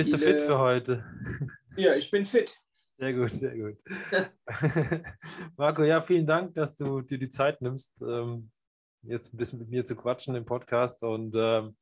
[0.00, 1.04] Bist Viele- du fit für heute?
[1.76, 2.56] Ja, ich bin fit.
[2.96, 3.76] Sehr gut, sehr gut.
[5.58, 8.50] Marco, ja, vielen Dank, dass du dir die Zeit nimmst, ähm,
[9.02, 11.02] jetzt ein bisschen mit mir zu quatschen im Podcast.
[11.02, 11.76] Und ähm,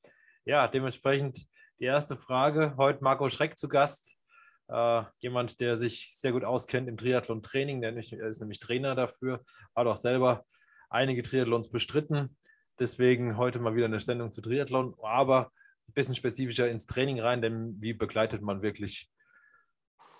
[0.44, 1.46] ja, dementsprechend
[1.78, 2.74] die erste Frage.
[2.76, 4.18] Heute Marco Schreck zu Gast.
[4.66, 7.84] Äh, jemand, der sich sehr gut auskennt im Triathlon-Training.
[7.84, 9.44] Er ist nämlich Trainer dafür,
[9.76, 10.44] hat auch selber
[10.90, 12.36] einige Triathlons bestritten.
[12.80, 15.52] Deswegen heute mal wieder eine Sendung zu Triathlon, aber
[15.88, 19.10] ein bisschen spezifischer ins Training rein, denn wie begleitet man wirklich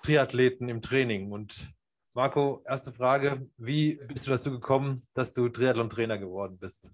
[0.03, 1.33] Triathleten im Training?
[1.33, 1.69] Und
[2.15, 6.91] Marco, erste Frage, wie bist du dazu gekommen, dass du Triathlon-Trainer geworden bist?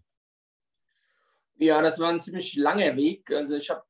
[1.57, 3.31] Ja, das war ein ziemlich langer Weg.
[3.31, 3.85] Also ich habe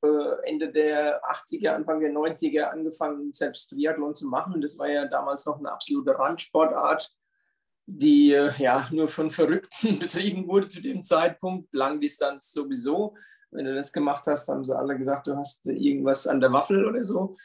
[0.44, 4.60] äh, Ende der 80er, Anfang der 90er angefangen, selbst Triathlon zu machen.
[4.60, 7.10] Das war ja damals noch eine absolute Randsportart,
[7.86, 11.72] die äh, ja nur von Verrückten betrieben wurde zu dem Zeitpunkt.
[11.72, 13.16] Langdistanz sowieso.
[13.54, 16.84] Wenn du das gemacht hast, haben sie alle gesagt, du hast irgendwas an der Waffel
[16.84, 17.36] oder so.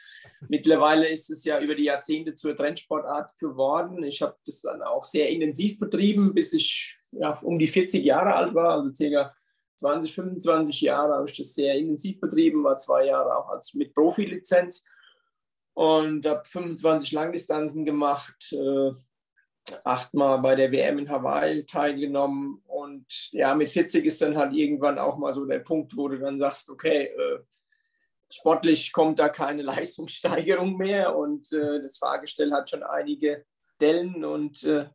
[0.48, 4.02] Mittlerweile ist es ja über die Jahrzehnte zur Trendsportart geworden.
[4.02, 8.34] Ich habe das dann auch sehr intensiv betrieben, bis ich ja, um die 40 Jahre
[8.34, 9.34] alt war, also circa
[9.76, 13.94] 20, 25 Jahre habe ich das sehr intensiv betrieben, war zwei Jahre auch als mit
[13.94, 14.84] Profilizenz
[15.74, 18.92] und habe 25 Langdistanzen gemacht, äh,
[19.84, 24.98] achtmal bei der WM in Hawaii teilgenommen und ja, mit 40 ist dann halt irgendwann
[24.98, 27.38] auch mal so der Punkt, wo du dann sagst, okay, äh,
[28.30, 33.44] sportlich kommt da keine Leistungssteigerung mehr und äh, das Fahrgestell hat schon einige
[33.80, 34.86] Dellen und äh,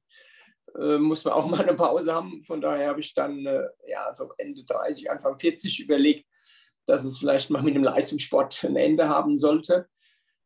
[0.79, 2.43] äh, muss man auch mal eine Pause haben.
[2.43, 6.25] Von daher habe ich dann äh, ja, so Ende 30, Anfang 40 überlegt,
[6.85, 9.87] dass es vielleicht mal mit dem Leistungssport ein Ende haben sollte.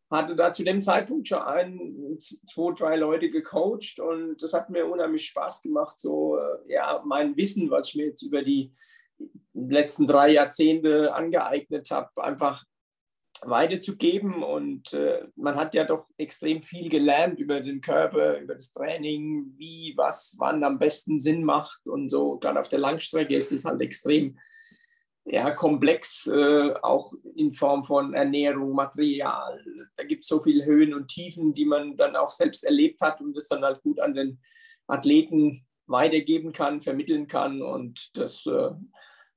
[0.09, 2.17] Hatte da zu dem Zeitpunkt schon ein,
[2.51, 7.37] zwei, drei Leute gecoacht und das hat mir unheimlich Spaß gemacht, so äh, ja, mein
[7.37, 8.73] Wissen, was ich mir jetzt über die
[9.53, 12.63] letzten drei Jahrzehnte angeeignet habe, einfach
[13.41, 14.43] weiterzugeben.
[14.43, 19.53] Und äh, man hat ja doch extrem viel gelernt über den Körper, über das Training,
[19.57, 22.37] wie, was, wann am besten Sinn macht und so.
[22.37, 24.37] Gerade auf der Langstrecke ist es halt extrem
[25.31, 29.63] ja, komplex, äh, auch in Form von Ernährung, Material.
[29.95, 33.21] Da gibt es so viele Höhen und Tiefen, die man dann auch selbst erlebt hat
[33.21, 34.39] und das dann halt gut an den
[34.87, 37.61] Athleten weitergeben kann, vermitteln kann.
[37.61, 38.71] Und das äh,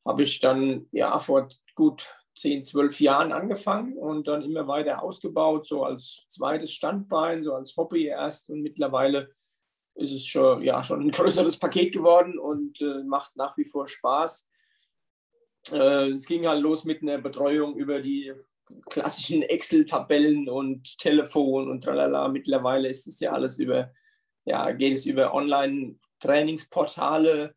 [0.07, 5.67] habe ich dann ja vor gut 10, 12 Jahren angefangen und dann immer weiter ausgebaut,
[5.67, 8.49] so als zweites Standbein, so als Hobby erst.
[8.49, 9.31] Und mittlerweile
[9.95, 13.87] ist es schon, ja, schon ein größeres Paket geworden und äh, macht nach wie vor
[13.87, 14.49] Spaß.
[15.71, 18.33] Äh, es ging halt los mit einer Betreuung über die
[18.89, 22.29] klassischen Excel-Tabellen und Telefon und tralala.
[22.29, 23.93] Mittlerweile ist es ja alles über,
[24.45, 27.55] ja, geht es über Online-Trainingsportale,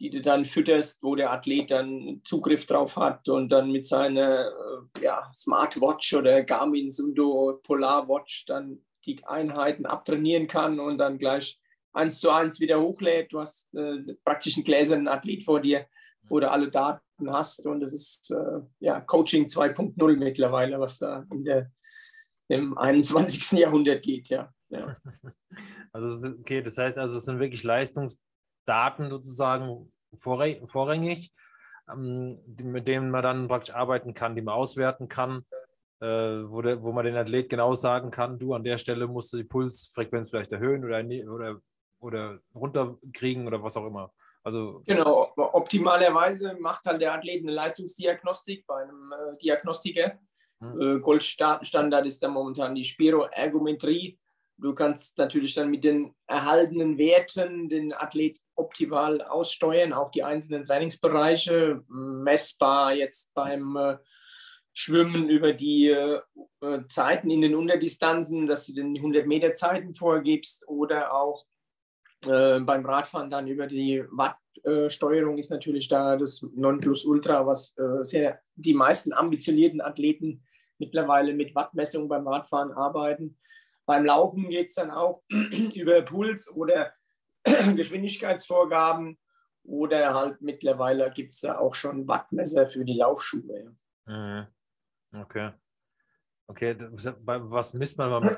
[0.00, 4.48] die du dann fütterst, wo der Athlet dann Zugriff drauf hat und dann mit seiner
[4.48, 11.18] äh, ja, Smartwatch oder Garmin Sundo Polar Watch dann die Einheiten abtrainieren kann und dann
[11.18, 11.60] gleich
[11.92, 13.32] eins zu eins wieder hochlädt.
[13.32, 15.86] Du hast äh, praktisch einen gläsernen Athlet vor dir,
[16.28, 21.24] wo du alle Daten hast und es ist äh, ja, Coaching 2.0 mittlerweile, was da
[21.30, 21.70] in der,
[22.48, 23.52] im 21.
[23.58, 24.52] Jahrhundert geht, ja.
[24.68, 24.94] ja.
[25.92, 31.32] Also, okay, das heißt also, es sind wirklich Leistungsdaten sozusagen vorrangig,
[31.90, 35.44] ähm, mit denen man dann praktisch arbeiten kann, die man auswerten kann,
[36.00, 39.38] wo, der, wo man den Athlet genau sagen kann, du an der Stelle musst du
[39.38, 41.02] die Pulsfrequenz vielleicht erhöhen oder,
[41.32, 41.60] oder,
[41.98, 44.12] oder runterkriegen oder was auch immer.
[44.44, 50.18] Also, Genau, optimalerweise macht halt der Athlet eine Leistungsdiagnostik bei einem äh, Diagnostiker.
[50.60, 50.80] Mhm.
[50.80, 54.18] Äh, Goldstandard ist da momentan die Spiroergometrie.
[54.58, 60.66] Du kannst natürlich dann mit den erhaltenen Werten den Athlet optimal aussteuern auf die einzelnen
[60.66, 63.96] Trainingsbereiche, messbar jetzt beim äh,
[64.74, 66.20] Schwimmen über die äh,
[66.88, 71.44] Zeiten in den Unterdistanzen, dass du den 100-Meter-Zeiten vorgibst oder auch
[72.26, 78.40] äh, beim Radfahren dann über die Wattsteuerung ist natürlich da das Nonplusultra, was äh, sehr
[78.54, 80.44] die meisten ambitionierten Athleten
[80.78, 83.38] mittlerweile mit Wattmessungen beim Radfahren arbeiten.
[83.86, 85.22] Beim Laufen geht es dann auch
[85.74, 86.92] über Puls oder
[87.44, 89.18] Geschwindigkeitsvorgaben
[89.64, 93.76] oder halt mittlerweile gibt es da auch schon Wattmesser für die Laufschuhe.
[94.06, 94.46] mhm.
[95.12, 95.52] okay.
[96.46, 98.36] Okay, was misst man beim,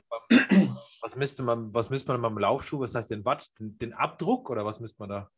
[1.06, 2.80] was müsste man, was misst man beim Laufschuh?
[2.80, 3.48] Was heißt denn Watt?
[3.60, 5.30] Den, den Abdruck oder was misst man da?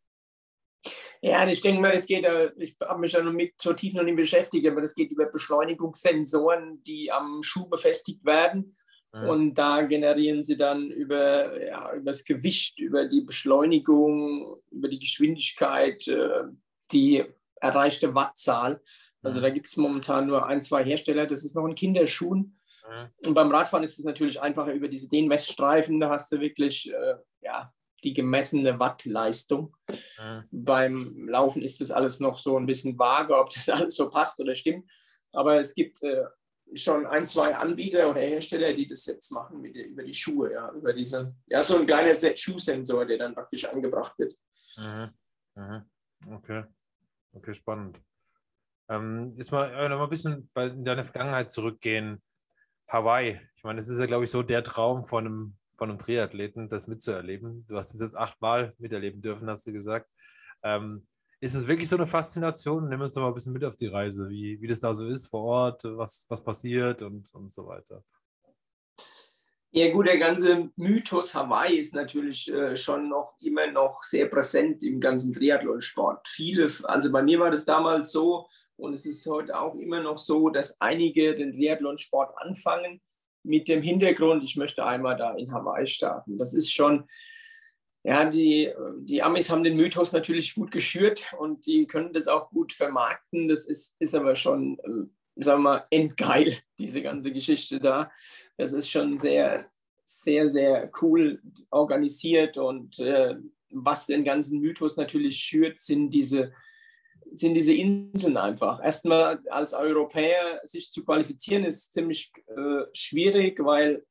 [1.20, 3.92] Ja, ich denke mal, das geht, äh, ich habe mich da noch mit so tief
[3.92, 8.78] noch nicht beschäftigt, aber das geht über Beschleunigungssensoren, die am Schuh befestigt werden.
[9.12, 9.28] Mhm.
[9.28, 15.00] Und da generieren sie dann über, ja, über das Gewicht, über die Beschleunigung, über die
[15.00, 16.44] Geschwindigkeit äh,
[16.92, 17.24] die
[17.56, 18.80] erreichte Wattzahl.
[19.20, 21.26] Also da gibt es momentan nur ein, zwei Hersteller.
[21.26, 22.57] Das ist noch ein Kinderschuhen.
[23.26, 26.00] Und beim Radfahren ist es natürlich einfacher über diese Dehnmessstreifen.
[26.00, 27.72] Da hast du wirklich äh, ja,
[28.04, 29.76] die gemessene Wattleistung.
[29.88, 30.44] Mhm.
[30.50, 34.40] Beim Laufen ist das alles noch so ein bisschen vage, ob das alles so passt
[34.40, 34.88] oder stimmt.
[35.32, 36.24] Aber es gibt äh,
[36.74, 40.70] schon ein, zwei Anbieter oder Hersteller, die das jetzt machen mit, über die Schuhe, ja,
[40.72, 44.34] über diese, ja, so ein kleiner Schuhsensor, der dann praktisch angebracht wird.
[44.76, 45.10] Mhm.
[45.54, 45.82] Mhm.
[46.34, 46.64] Okay.
[47.32, 48.00] Okay, spannend.
[48.88, 52.22] Ähm, jetzt mal äh, noch mal ein bisschen bei, in deine Vergangenheit zurückgehen.
[52.88, 53.40] Hawaii.
[53.56, 56.68] Ich meine, es ist ja, glaube ich, so der Traum von einem, von einem Triathleten,
[56.68, 57.66] das mitzuerleben.
[57.66, 60.10] Du hast es jetzt achtmal miterleben dürfen, hast du gesagt.
[60.62, 61.06] Ähm,
[61.40, 62.88] ist es wirklich so eine Faszination?
[62.88, 65.06] Nimm uns doch mal ein bisschen mit auf die Reise, wie, wie das da so
[65.06, 68.02] ist vor Ort, was, was passiert und, und so weiter.
[69.70, 74.82] Ja gut, der ganze Mythos Hawaii ist natürlich äh, schon noch immer noch sehr präsent
[74.82, 76.26] im ganzen Triathlonsport.
[76.26, 80.18] Viele, also bei mir war das damals so und es ist heute auch immer noch
[80.18, 83.00] so, dass einige den Triathlonsport anfangen
[83.42, 86.38] mit dem Hintergrund, ich möchte einmal da in Hawaii starten.
[86.38, 87.08] Das ist schon,
[88.04, 92.50] ja, die, die Amis haben den Mythos natürlich gut geschürt und die können das auch
[92.50, 93.48] gut vermarkten.
[93.48, 95.10] Das ist, ist aber schon ähm,
[95.44, 98.10] sagen wir mal, endgeil, diese ganze Geschichte da.
[98.56, 99.64] Das ist schon sehr,
[100.04, 101.40] sehr, sehr cool
[101.70, 103.36] organisiert und äh,
[103.70, 106.52] was den ganzen Mythos natürlich schürt, sind diese,
[107.32, 108.82] sind diese Inseln einfach.
[108.82, 114.04] Erstmal als Europäer sich zu qualifizieren ist ziemlich äh, schwierig, weil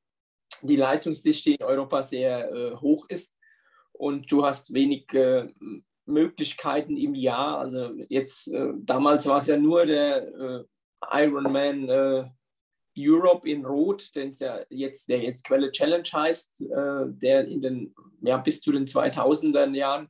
[0.61, 3.35] die Leistungsdichte in Europa sehr äh, hoch ist
[3.91, 5.47] und du hast wenig äh,
[6.05, 7.59] Möglichkeiten im Jahr.
[7.59, 10.63] Also jetzt, äh, damals war es ja nur der äh,
[11.11, 12.25] Ironman äh,
[12.97, 18.37] Europe in Rot, den ja jetzt, der jetzt Quelle Challenge heißt, der in den, ja,
[18.37, 20.09] bis zu den 2000er Jahren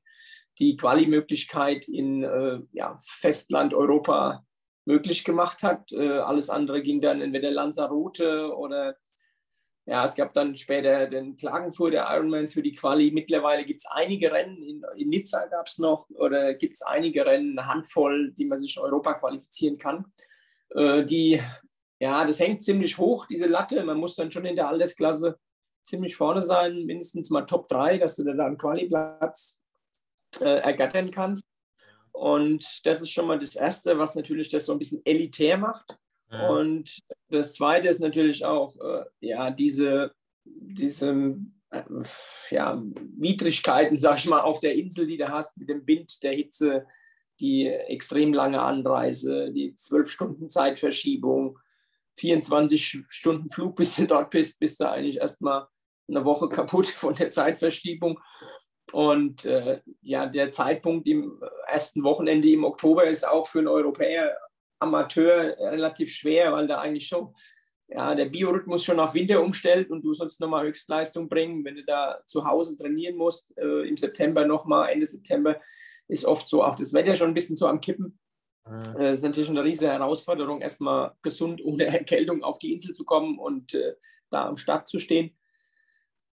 [0.60, 4.46] die Quali-Möglichkeit in äh, ja, Festland Europa
[4.86, 5.92] möglich gemacht hat.
[5.92, 8.96] Äh, alles andere ging dann entweder Lanzarote oder
[9.86, 13.10] ja, es gab dann später den Klagenfurter Ironman für die Quali.
[13.12, 17.26] Mittlerweile gibt es einige Rennen, in, in Nizza gab es noch, oder gibt es einige
[17.26, 20.12] Rennen, eine Handvoll, die man sich in Europa qualifizieren kann.
[20.76, 21.40] Äh, die,
[22.00, 23.82] ja, das hängt ziemlich hoch, diese Latte.
[23.86, 25.40] Man muss dann schon in der Altersklasse
[25.84, 29.64] ziemlich vorne sein, mindestens mal Top 3, dass du da einen Qualiplatz
[30.42, 31.48] äh, ergattern kannst.
[32.12, 35.98] Und das ist schon mal das Erste, was natürlich das so ein bisschen elitär macht.
[36.32, 36.50] Ja.
[36.50, 37.00] Und
[37.30, 40.12] das Zweite ist natürlich auch, äh, ja, diese,
[40.44, 41.38] diese
[41.70, 41.84] äh,
[42.50, 42.82] ja,
[43.18, 46.88] Widrigkeiten, sag ich mal, auf der Insel, die du hast, mit dem Wind, der Hitze,
[47.40, 51.60] die extrem lange Anreise, die zwölf Stunden Zeitverschiebung,
[52.16, 55.68] 24 Stunden Flug, bis du dort bist, bist du eigentlich erstmal
[56.08, 58.20] eine Woche kaputt von der Zeitverschiebung.
[58.94, 64.38] Und äh, ja, der Zeitpunkt im ersten Wochenende im Oktober ist auch für einen Europäer
[64.80, 67.34] Amateur relativ schwer, weil da eigentlich schon
[67.90, 71.64] ja, der Biorhythmus schon auf Winter umstellt und du sollst nochmal Höchstleistung bringen.
[71.64, 75.60] Wenn du da zu Hause trainieren musst, äh, im September nochmal, Ende September,
[76.08, 78.20] ist oft so auch das Wetter schon ein bisschen so am Kippen.
[78.66, 83.06] Das äh, ist natürlich eine riesige Herausforderung, erstmal gesund ohne Erkältung auf die Insel zu
[83.06, 83.96] kommen und äh,
[84.30, 85.38] da am Start zu stehen.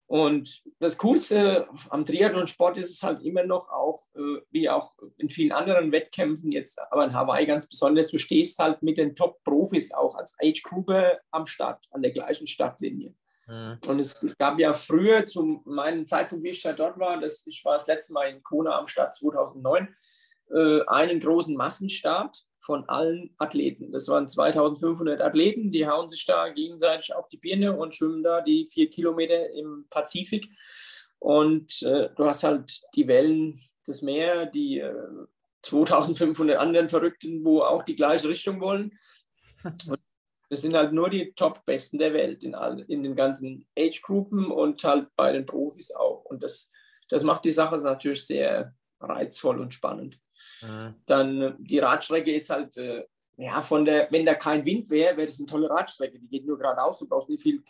[0.06, 5.30] Und das Coolste am Triathlon-Sport ist es halt immer noch auch, äh, wie auch in
[5.30, 9.92] vielen anderen Wettkämpfen jetzt, aber in Hawaii ganz besonders, du stehst halt mit den Top-Profis
[9.92, 13.14] auch als Age-Grouper am Start, an der gleichen Startlinie.
[13.46, 13.78] Mhm.
[13.87, 17.64] Und es gab ja früher, zu meinem Zeitpunkt, wie ich da dort war, das, ich
[17.64, 19.88] war das letzte Mal in Kona am Start 2009,
[20.50, 23.92] äh, einen großen Massenstart von allen Athleten.
[23.92, 28.40] Das waren 2500 Athleten, die hauen sich da gegenseitig auf die Birne und schwimmen da
[28.40, 30.49] die vier Kilometer im Pazifik.
[31.18, 34.94] Und äh, du hast halt die Wellen des Meeres, die äh,
[35.62, 38.99] 2500 anderen Verrückten, wo auch die gleiche Richtung wollen.
[39.64, 40.00] Und
[40.50, 44.83] das sind halt nur die Top-Besten der Welt in, all, in den ganzen Age-Gruppen und
[44.85, 46.25] halt bei den Profis auch.
[46.25, 46.71] Und das,
[47.09, 50.18] das macht die Sache natürlich sehr reizvoll und spannend.
[50.62, 50.94] Mhm.
[51.06, 53.04] Dann äh, die Radstrecke ist halt, äh,
[53.36, 56.18] ja, von der, wenn da kein Wind wäre, wäre das eine tolle Radstrecke.
[56.18, 57.62] Die geht nur geradeaus, du brauchst nicht viel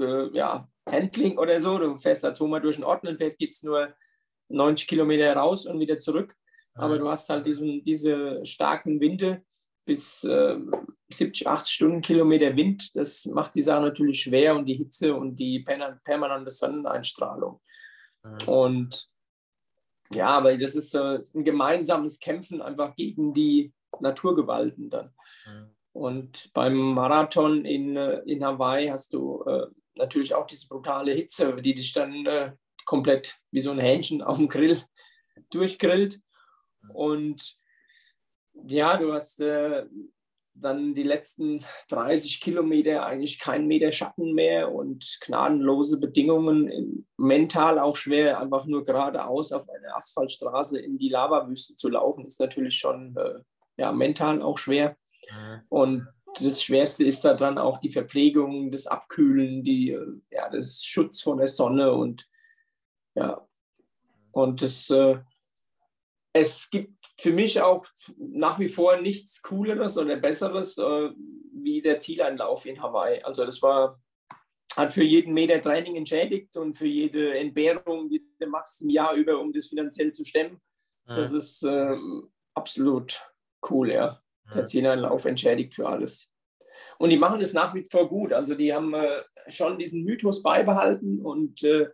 [0.00, 1.78] äh, ja, Handling oder so.
[1.78, 3.94] Du fährst da zweimal durch den Ort und fährst geht es nur
[4.48, 6.34] 90 Kilometer raus und wieder zurück.
[6.74, 6.82] Mhm.
[6.82, 9.42] Aber du hast halt diesen, diese starken Winde
[9.84, 10.56] bis äh,
[11.10, 12.94] 70, 80 Stundenkilometer Wind.
[12.96, 15.60] Das macht die Sache natürlich schwer und die Hitze und die
[16.04, 17.60] permanente Sonneneinstrahlung.
[18.22, 18.48] Mhm.
[18.48, 19.10] Und
[20.12, 25.12] ja, aber das ist äh, ein gemeinsames Kämpfen einfach gegen die Naturgewalten dann.
[25.46, 25.70] Mhm.
[25.92, 31.54] Und beim Marathon in, äh, in Hawaii hast du äh, natürlich auch diese brutale Hitze,
[31.56, 32.52] die dich dann äh,
[32.84, 34.82] komplett wie so ein Hähnchen auf dem Grill
[35.50, 36.20] durchgrillt.
[36.92, 37.56] Und
[38.66, 39.86] ja, du hast äh,
[40.54, 47.96] dann die letzten 30 Kilometer eigentlich keinen Meter Schatten mehr und gnadenlose Bedingungen, mental auch
[47.96, 53.16] schwer, einfach nur geradeaus auf eine Asphaltstraße in die Lavawüste zu laufen, ist natürlich schon
[53.16, 53.40] äh,
[53.76, 54.96] ja, mental auch schwer.
[55.30, 55.60] Mhm.
[55.68, 56.08] Und
[56.40, 61.22] das Schwerste ist da dann auch die Verpflegung, das Abkühlen, die, äh, ja, das Schutz
[61.22, 62.28] von der Sonne und
[63.14, 63.46] ja,
[64.32, 65.18] und das, äh,
[66.32, 67.86] es gibt für mich auch
[68.16, 71.10] nach wie vor nichts Cooleres oder Besseres äh,
[71.52, 73.22] wie der Zieleinlauf in Hawaii.
[73.22, 74.00] Also das war,
[74.76, 79.14] hat für jeden Meter Training entschädigt und für jede Entbehrung, die du machst im Jahr
[79.14, 80.60] über, um das finanziell zu stemmen.
[81.06, 81.16] Ja.
[81.16, 81.96] Das ist äh,
[82.54, 83.22] absolut
[83.70, 84.20] cool, ja.
[84.54, 86.32] Der Zieleinlauf entschädigt für alles.
[86.98, 88.32] Und die machen es nach wie vor gut.
[88.32, 91.88] Also die haben äh, schon diesen Mythos beibehalten und äh,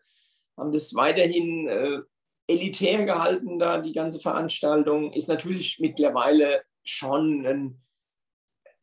[0.56, 2.00] haben das weiterhin äh,
[2.46, 5.12] elitär gehalten, da die ganze Veranstaltung.
[5.12, 7.80] Ist natürlich mittlerweile schon ein,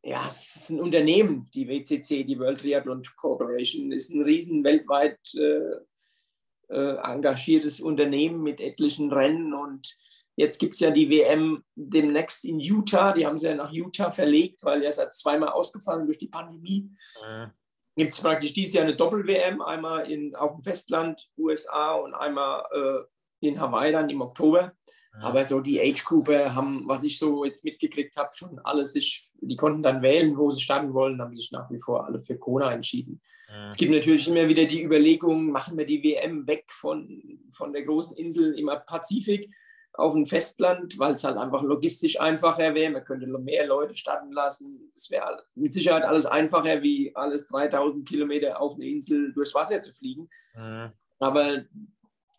[0.03, 5.19] ja, es ist ein Unternehmen, die WCC, die World Triathlon Corporation, ist ein riesen weltweit
[5.35, 9.97] äh, äh, engagiertes Unternehmen mit etlichen Rennen und
[10.35, 13.13] Jetzt gibt es ja die WM demnächst in Utah.
[13.13, 16.89] Die haben sie ja nach Utah verlegt, weil ja seit zweimal ausgefallen durch die Pandemie.
[17.23, 17.51] Mhm.
[17.95, 22.65] Gibt es praktisch dieses Jahr eine Doppel-WM, einmal in, auf dem Festland, USA und einmal
[22.73, 23.05] äh,
[23.43, 24.73] in Hawaii dann im Oktober.
[25.15, 25.23] Mhm.
[25.23, 29.55] Aber so die Age-Gruppe haben, was ich so jetzt mitgekriegt habe, schon alle sich, die
[29.55, 32.71] konnten dann wählen, wo sie starten wollen, haben sich nach wie vor alle für Kona
[32.71, 33.21] entschieden.
[33.49, 33.67] Mhm.
[33.67, 37.83] Es gibt natürlich immer wieder die Überlegung, machen wir die WM weg von, von der
[37.83, 39.49] großen Insel im Pazifik
[39.95, 42.91] auf dem Festland, weil es halt einfach logistisch einfacher wäre.
[42.91, 44.91] Man könnte mehr Leute starten lassen.
[44.95, 49.81] Es wäre mit Sicherheit alles einfacher, wie alles 3000 Kilometer auf eine Insel durchs Wasser
[49.83, 50.29] zu fliegen.
[50.55, 50.91] Mhm.
[51.19, 51.63] Aber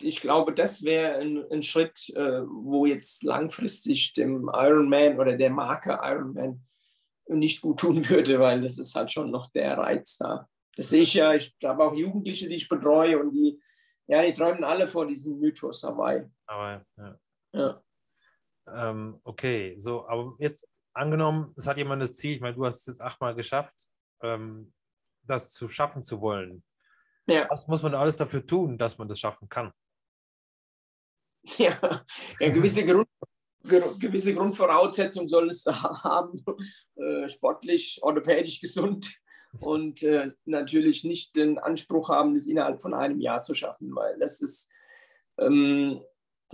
[0.01, 5.51] ich glaube, das wäre ein, ein, Schritt, äh, wo jetzt langfristig dem Ironman oder der
[5.51, 6.67] Marke Ironman
[7.29, 10.49] nicht gut tun würde, weil das ist halt schon noch der Reiz da.
[10.77, 13.61] Das sehe ich ja, ich habe auch Jugendliche, die ich betreue und die,
[14.07, 16.25] ja, die träumen alle vor diesem Mythos Hawaii.
[16.49, 17.19] Hawaii, ja.
[17.53, 17.83] Ja.
[18.67, 22.81] Ähm, okay, so, aber jetzt angenommen, es hat jemand das Ziel, ich meine, du hast
[22.81, 23.75] es jetzt achtmal geschafft,
[24.23, 24.73] ähm,
[25.23, 26.65] das zu schaffen zu wollen.
[27.27, 27.47] Ja.
[27.49, 29.73] Was muss man alles dafür tun, dass man das schaffen kann?
[31.59, 32.05] Ja,
[32.41, 33.07] ja gewisse, Grund,
[33.63, 36.43] gewisse Grundvoraussetzungen soll es haben,
[36.97, 39.21] äh, sportlich, orthopädisch gesund
[39.61, 44.19] und äh, natürlich nicht den Anspruch haben, es innerhalb von einem Jahr zu schaffen, weil
[44.19, 44.71] das ist,
[45.39, 46.01] ähm,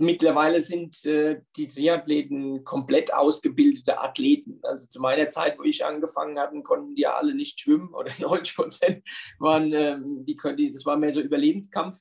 [0.01, 4.59] Mittlerweile sind äh, die Triathleten komplett ausgebildete Athleten.
[4.63, 8.55] Also zu meiner Zeit, wo ich angefangen hatte, konnten die alle nicht schwimmen oder 90
[8.55, 9.07] Prozent
[9.37, 11.99] waren, ähm, die, das war mehr so Überlebenskampf.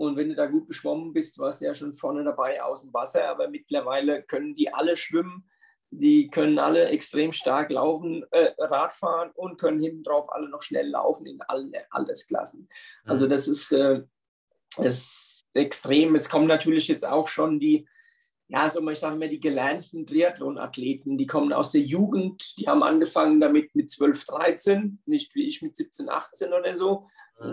[0.00, 2.94] Und wenn du da gut geschwommen bist, warst du ja schon vorne dabei aus dem
[2.94, 3.28] Wasser.
[3.28, 5.44] Aber mittlerweile können die alle schwimmen.
[5.90, 10.88] Die können alle extrem stark laufen, äh, Radfahren und können hinten drauf alle noch schnell
[10.88, 12.66] laufen in allen Altersklassen.
[13.04, 14.02] Also das ist, äh,
[14.78, 16.14] das extrem.
[16.14, 17.86] Es kommen natürlich jetzt auch schon die,
[18.48, 22.82] ja, so ich sage mal, die gelernten Triathlon-Athleten, die kommen aus der Jugend, die haben
[22.82, 27.06] angefangen damit mit 12, 13, nicht wie ich mit 17, 18 oder so,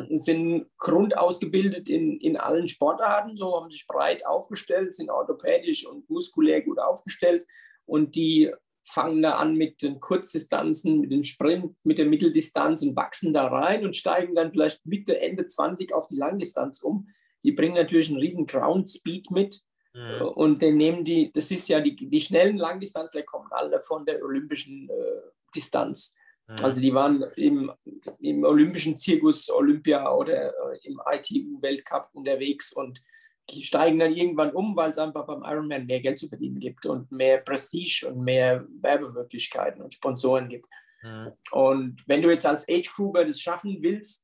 [0.09, 6.61] sind grundausgebildet in, in allen Sportarten, so haben sich breit aufgestellt, sind orthopädisch und muskulär
[6.61, 7.45] gut aufgestellt
[7.85, 8.51] und die
[8.83, 13.47] fangen da an mit den Kurzdistanzen, mit dem Sprint, mit der Mitteldistanz und wachsen da
[13.47, 17.07] rein und steigen dann vielleicht Mitte, Ende 20 auf die Langdistanz um
[17.43, 19.61] die bringen natürlich einen riesen Ground Speed mit.
[19.93, 20.27] Mhm.
[20.35, 24.21] Und dann nehmen die, das ist ja die, die schnellen Langdistanzler kommen alle von der
[24.21, 25.21] olympischen äh,
[25.55, 26.15] Distanz.
[26.47, 26.55] Mhm.
[26.63, 27.71] Also die waren im,
[28.19, 33.01] im olympischen Zirkus Olympia oder äh, im ITU-Weltcup unterwegs und
[33.49, 36.85] die steigen dann irgendwann um, weil es einfach beim Ironman mehr Geld zu verdienen gibt
[36.85, 40.67] und mehr Prestige und mehr Werbemöglichkeiten und Sponsoren gibt.
[41.01, 41.31] Mhm.
[41.51, 44.23] Und wenn du jetzt als Age-Grouper das schaffen willst,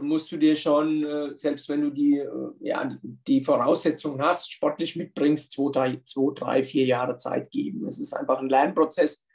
[0.00, 4.94] musst du dir schon, äh, selbst wenn du die, äh, ja, die Voraussetzungen hast, sportlich
[4.94, 7.86] mitbringst, zwei drei, zwei, drei, vier Jahre Zeit geben.
[7.86, 9.26] Es ist einfach ein Lernprozess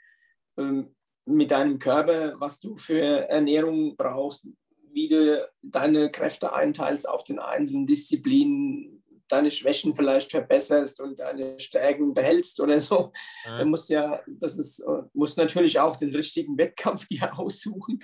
[0.57, 0.95] ähm,
[1.25, 4.47] mit deinem Körper, was du für Ernährung brauchst,
[4.91, 11.59] wie du deine Kräfte einteilst auf den einzelnen Disziplinen, deine Schwächen vielleicht verbesserst und deine
[11.59, 13.11] Stärken behältst oder so.
[13.45, 13.59] Ja.
[13.59, 17.99] Du musst ja, das ist, musst natürlich auch den richtigen Wettkampf dir aussuchen.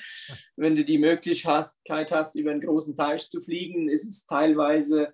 [0.55, 5.13] Wenn du die Möglichkeit hast, über einen großen Teich zu fliegen, ist es teilweise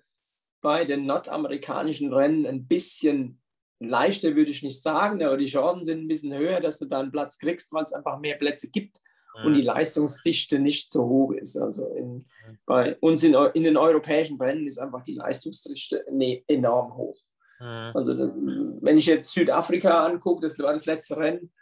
[0.60, 3.40] bei den nordamerikanischen Rennen ein bisschen
[3.80, 7.00] leichter, würde ich nicht sagen, aber die Chancen sind ein bisschen höher, dass du da
[7.00, 9.00] einen Platz kriegst, weil es einfach mehr Plätze gibt
[9.44, 11.56] und die Leistungsdichte nicht so hoch ist.
[11.56, 12.26] Also in,
[12.66, 17.16] bei uns in, in den europäischen Rennen ist einfach die Leistungsdichte nee, enorm hoch.
[17.60, 21.52] Also wenn ich jetzt Südafrika angucke, das war das letzte Rennen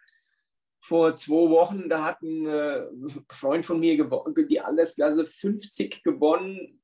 [0.78, 2.84] vor zwei Wochen, da hat ein äh,
[3.30, 6.80] Freund von mir die Altersklasse 50 gewonnen.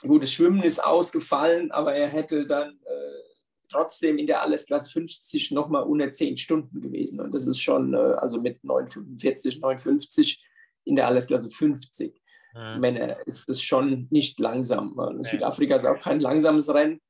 [0.00, 3.25] Gut, das Schwimmen ist ausgefallen, aber er hätte dann äh,
[3.68, 7.20] trotzdem in der Allesklasse 50 nochmal unter 10 Stunden gewesen.
[7.20, 10.38] Und das ist schon, äh, also mit 9,45, 9,50
[10.84, 12.20] in der Allesklasse 50.
[12.54, 12.80] Mhm.
[12.80, 14.94] Männer ist es schon nicht langsam.
[14.96, 15.24] Ja.
[15.24, 17.00] Südafrika ist auch kein langsames Rennen.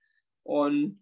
[0.43, 1.01] Und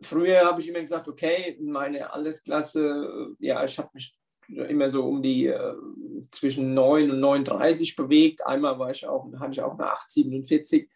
[0.00, 4.16] früher habe ich immer gesagt, okay, meine Allesklasse, ja, ich habe mich
[4.48, 5.74] immer so um die äh,
[6.30, 8.44] zwischen 9 und 39 bewegt.
[8.46, 10.88] Einmal war ich auch, hatte ich auch eine 8,47.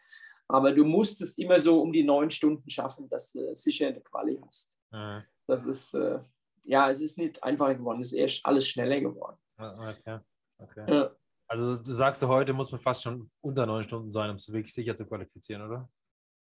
[0.49, 4.01] Aber du musst es immer so um die neun Stunden schaffen, dass du sicher eine
[4.01, 4.77] Quali hast.
[4.93, 5.23] Mhm.
[5.47, 6.21] Das ist, äh,
[6.65, 9.37] ja, es ist nicht einfacher geworden, es ist erst alles schneller geworden.
[9.59, 10.19] Okay.
[10.59, 10.85] okay.
[10.89, 11.17] Ja.
[11.49, 14.53] Also du sagst du, heute muss man fast schon unter neun Stunden sein, um es
[14.53, 15.89] wirklich sicher zu qualifizieren, oder?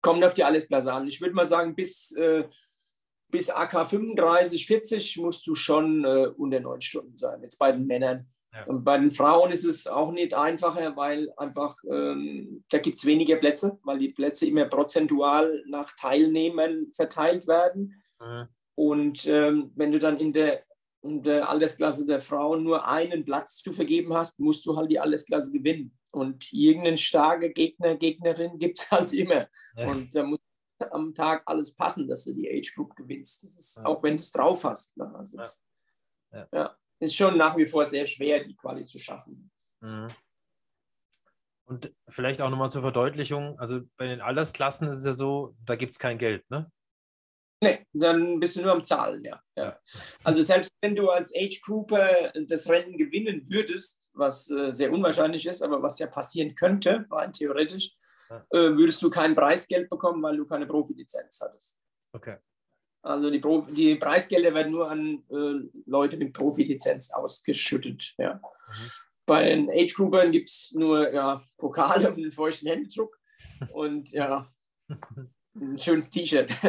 [0.01, 1.07] Kommt auf die Allesklasse an.
[1.07, 2.49] Ich würde mal sagen, bis, äh,
[3.29, 7.87] bis AK 35, 40 musst du schon äh, unter neun Stunden sein, jetzt bei den
[7.87, 8.27] Männern.
[8.65, 13.05] Und bei den Frauen ist es auch nicht einfacher, weil einfach ähm, da gibt es
[13.05, 18.03] weniger Plätze, weil die Plätze immer prozentual nach Teilnehmern verteilt werden.
[18.21, 18.49] Mhm.
[18.75, 20.63] Und ähm, wenn du dann in der,
[21.03, 25.01] in der Altersklasse der Frauen nur einen Platz zu vergeben hast, musst du halt die
[25.01, 25.97] Altersklasse gewinnen.
[26.13, 29.49] Und irgendeinen starke Gegner, Gegnerin gibt es halt immer.
[29.77, 29.91] Ja.
[29.91, 30.39] Und da muss
[30.91, 33.43] am Tag alles passen, dass du die Age Group gewinnst.
[33.43, 33.87] Das ist, ja.
[33.87, 34.97] Auch wenn du es drauf hast.
[34.97, 35.11] Ne?
[35.15, 35.39] Also
[36.33, 36.49] ja.
[36.53, 39.51] ja ist schon nach wie vor sehr schwer, die Quali zu schaffen.
[39.81, 40.09] Mhm.
[41.67, 45.75] Und vielleicht auch nochmal zur Verdeutlichung, also bei den Altersklassen ist es ja so, da
[45.75, 46.71] gibt es kein Geld, ne?
[47.63, 49.41] Nee, dann bist du nur am Zahlen, ja.
[49.57, 49.81] ja.
[50.25, 55.47] Also selbst wenn du als Age Grouper das Rennen gewinnen würdest, was äh, sehr unwahrscheinlich
[55.47, 57.97] ist, aber was ja passieren könnte, rein theoretisch,
[58.29, 61.79] äh, würdest du kein Preisgeld bekommen, weil du keine Profilizenz hattest.
[62.13, 62.37] Okay.
[63.07, 68.15] Also die, Pro die Preisgelder werden nur an äh, Leute mit Profilizenz ausgeschüttet.
[68.19, 68.35] Ja.
[68.35, 68.91] Mhm.
[69.27, 73.17] Bei den Age-Groupern gibt es nur ja, Pokale und einen feuchten Händedruck
[73.75, 74.49] und ja,
[75.55, 76.51] ein schönes T-Shirt.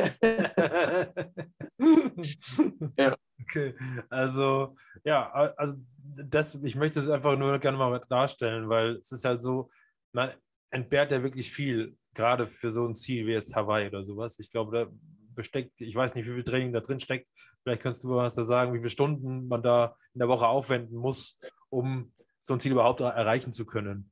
[2.97, 3.15] ja.
[3.43, 3.75] Okay,
[4.09, 9.25] also ja, also das, ich möchte es einfach nur gerne mal darstellen, weil es ist
[9.25, 9.69] halt so,
[10.11, 10.31] man
[10.71, 14.39] entbehrt ja wirklich viel, gerade für so ein Ziel wie jetzt Hawaii oder sowas.
[14.39, 14.91] Ich glaube, da
[15.37, 17.29] besteckt, ich weiß nicht, wie viel Training da drin steckt.
[17.63, 20.97] Vielleicht kannst du was da sagen, wie viele Stunden man da in der Woche aufwenden
[20.97, 24.11] muss, um so ein Ziel überhaupt erreichen zu können.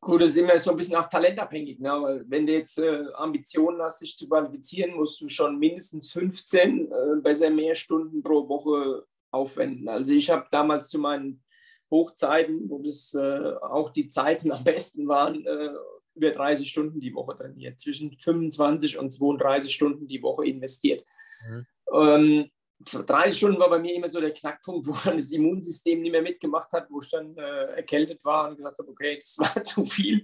[0.00, 1.80] Gut, das ist immer so ein bisschen auch talentabhängig.
[1.80, 1.90] Ne?
[1.90, 6.92] Weil wenn du jetzt äh, Ambitionen hast, dich zu qualifizieren, musst du schon mindestens 15,
[6.92, 9.88] äh, besser mehr Stunden pro Woche aufwenden.
[9.88, 11.42] Also ich habe damals zu meinen
[11.90, 15.70] Hochzeiten, wo das äh, auch die Zeiten am besten waren, äh,
[16.16, 21.04] über 30 Stunden die Woche trainiert, zwischen 25 und 32 Stunden die Woche investiert.
[21.48, 21.66] Mhm.
[21.92, 22.50] Ähm,
[22.80, 26.22] 30 Stunden war bei mir immer so der Knackpunkt, wo dann das Immunsystem nicht mehr
[26.22, 29.86] mitgemacht hat, wo ich dann äh, erkältet war und gesagt habe, okay, das war zu
[29.86, 30.22] viel.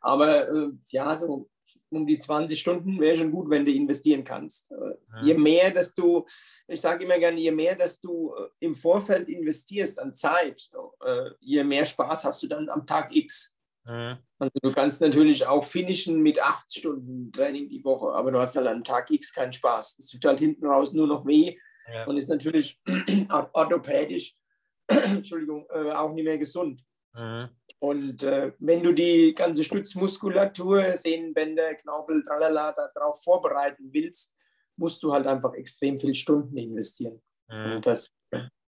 [0.00, 1.50] Aber äh, ja, so
[1.90, 4.70] um die 20 Stunden wäre schon gut, wenn du investieren kannst.
[4.70, 5.22] Äh, ja.
[5.22, 6.24] Je mehr, dass du,
[6.68, 10.70] ich sage immer gerne, je mehr, dass du äh, im Vorfeld investierst an Zeit,
[11.04, 13.56] äh, je mehr Spaß hast du dann am Tag X.
[13.84, 14.18] Mhm.
[14.38, 18.56] Also du kannst natürlich auch finishen mit acht Stunden Training die Woche, aber du hast
[18.56, 19.96] halt am Tag X keinen Spaß.
[19.98, 21.56] Es tut halt hinten raus nur noch weh
[21.92, 22.04] ja.
[22.06, 22.78] und ist natürlich
[23.28, 24.34] orthopädisch
[24.88, 26.82] Entschuldigung, äh, auch nicht mehr gesund.
[27.14, 27.48] Mhm.
[27.78, 34.34] Und äh, wenn du die ganze Stützmuskulatur, Sehnenbänder, Knorpel, tralala, darauf vorbereiten willst,
[34.76, 37.22] musst du halt einfach extrem viele Stunden investieren.
[37.48, 37.72] Mhm.
[37.72, 38.10] Und das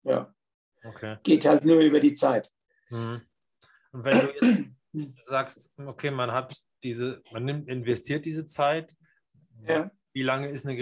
[0.05, 0.35] ja,
[0.85, 1.19] okay.
[1.23, 2.51] geht halt nur über die Zeit.
[2.91, 3.23] Mhm.
[3.93, 8.95] Und wenn du jetzt du sagst, okay, man hat diese, man nimmt, investiert diese Zeit.
[9.67, 9.91] Ja.
[10.13, 10.77] Wie lange ist eine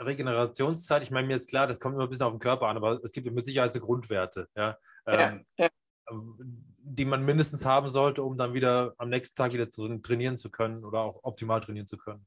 [0.00, 1.02] Regenerationszeit?
[1.02, 3.00] Ich meine, mir ist klar, das kommt immer ein bisschen auf den Körper an, aber
[3.04, 5.68] es gibt mit Sicherheit so Grundwerte, ja, ähm, ja.
[6.78, 10.50] die man mindestens haben sollte, um dann wieder am nächsten Tag wieder zu trainieren zu
[10.50, 12.26] können oder auch optimal trainieren zu können.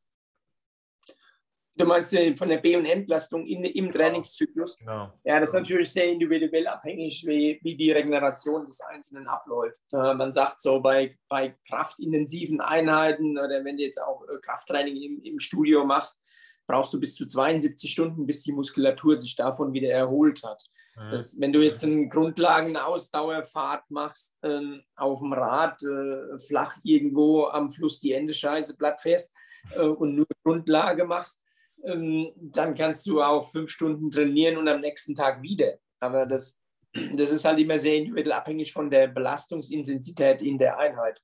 [1.75, 3.97] Du meinst von der B- und Entlastung in, im genau.
[3.97, 4.77] Trainingszyklus?
[4.77, 5.11] Genau.
[5.23, 9.79] Ja, das ist natürlich sehr individuell abhängig, wie, wie die Regeneration des Einzelnen abläuft.
[9.91, 14.95] Äh, man sagt so, bei, bei kraftintensiven Einheiten oder wenn du jetzt auch äh, Krafttraining
[14.97, 16.19] im, im Studio machst,
[16.67, 20.63] brauchst du bis zu 72 Stunden, bis die Muskulatur sich davon wieder erholt hat.
[20.95, 27.71] Das, wenn du jetzt eine Grundlagenausdauerfahrt machst, äh, auf dem Rad, äh, flach irgendwo am
[27.71, 29.33] Fluss die Ende scheiße, blattfest
[29.75, 31.41] äh, und nur Grundlage machst,
[31.83, 35.77] dann kannst du auch fünf Stunden trainieren und am nächsten Tag wieder.
[35.99, 36.57] Aber das,
[36.93, 41.19] das ist halt immer sehr individuell abhängig von der Belastungsintensität in der Einheit.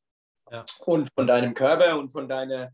[0.52, 0.66] Ja.
[0.80, 2.74] Und von deinem Körper und von deiner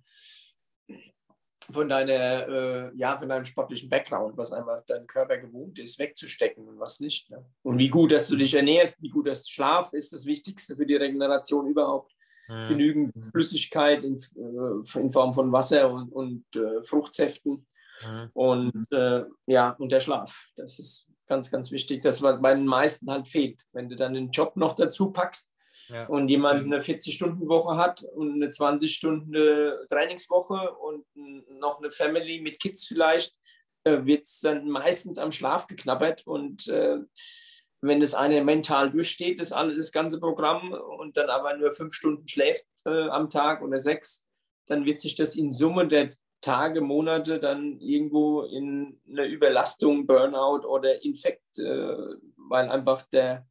[1.71, 6.67] von deiner, äh, ja, von deinem sportlichen Background, was einfach dein Körper gewohnt ist, wegzustecken
[6.67, 7.29] und was nicht.
[7.31, 7.43] Ne?
[7.63, 10.85] Und wie gut, dass du dich ernährst, wie gut das Schlaf ist das Wichtigste für
[10.85, 12.13] die Regeneration überhaupt.
[12.47, 12.67] Mhm.
[12.69, 13.27] Genügend.
[13.27, 17.65] Flüssigkeit in, äh, in, Form von Wasser und, und äh, Fruchtsäften.
[18.03, 18.29] Mhm.
[18.33, 20.47] Und äh, ja, und der Schlaf.
[20.55, 22.01] Das ist ganz, ganz wichtig.
[22.01, 23.63] Das, was bei den meisten halt fehlt.
[23.73, 25.49] Wenn du dann den Job noch dazu packst,
[25.89, 26.05] ja.
[26.07, 31.05] Und jemand eine 40-Stunden-Woche hat und eine 20-Stunden-Trainingswoche und
[31.59, 33.35] noch eine Family mit Kids vielleicht,
[33.83, 36.25] äh, wird es dann meistens am Schlaf geknabbert.
[36.25, 36.97] Und äh,
[37.81, 41.93] wenn das eine mental durchsteht, das, alle, das ganze Programm, und dann aber nur fünf
[41.93, 44.25] Stunden schläft äh, am Tag oder sechs,
[44.67, 50.67] dann wird sich das in Summe der Tage, Monate dann irgendwo in eine Überlastung, Burnout
[50.67, 51.95] oder Infekt, äh,
[52.37, 53.47] weil einfach der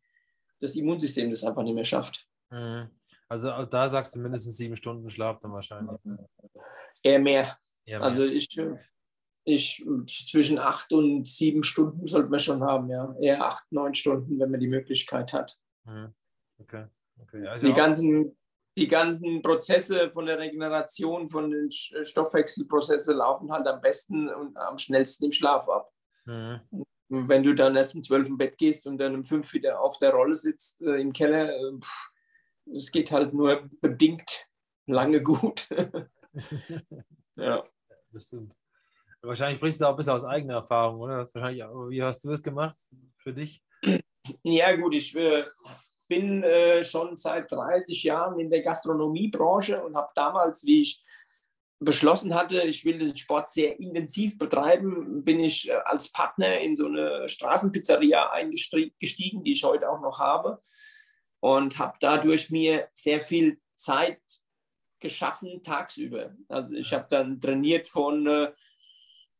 [0.60, 2.26] das Immunsystem das einfach nicht mehr schafft.
[2.50, 2.88] Mhm.
[3.28, 5.98] Also da sagst du mindestens sieben Stunden Schlaf dann wahrscheinlich.
[7.02, 7.58] Eher mehr.
[7.84, 8.08] Eher mehr.
[8.08, 8.48] Also ich,
[9.44, 9.84] ich
[10.30, 13.14] zwischen acht und sieben Stunden sollte man schon haben, ja.
[13.20, 15.58] Eher acht, neun Stunden, wenn man die Möglichkeit hat.
[15.84, 16.14] Mhm.
[16.58, 16.86] Okay.
[17.20, 17.46] okay.
[17.46, 18.36] Also die, ganzen,
[18.76, 24.78] die ganzen Prozesse von der Regeneration, von den Stoffwechselprozessen laufen halt am besten und am
[24.78, 25.90] schnellsten im Schlaf ab.
[26.26, 26.60] Mhm
[27.08, 29.98] wenn du dann erst um 12 im Bett gehst und dann um 5 wieder auf
[29.98, 31.52] der Rolle sitzt äh, im Keller,
[32.72, 34.46] es äh, geht halt nur bedingt
[34.86, 35.68] lange gut.
[37.36, 37.64] ja.
[38.12, 38.54] Das stimmt.
[39.22, 41.18] Wahrscheinlich sprichst du auch ein bisschen aus eigener Erfahrung, oder?
[41.18, 42.76] Das wahrscheinlich, wie hast du das gemacht
[43.18, 43.62] für dich?
[44.42, 45.44] Ja, gut, ich äh,
[46.14, 51.04] bin äh, schon seit 30 Jahren in der Gastronomiebranche und habe damals, wie ich
[51.80, 56.76] beschlossen hatte, ich will den Sport sehr intensiv betreiben, bin ich äh, als Partner in
[56.76, 60.60] so eine Straßenpizzeria eingestiegen, die ich heute auch noch habe
[61.40, 64.20] und habe dadurch mir sehr viel Zeit
[65.00, 66.34] geschaffen tagsüber.
[66.48, 68.52] Also ich habe dann trainiert von äh,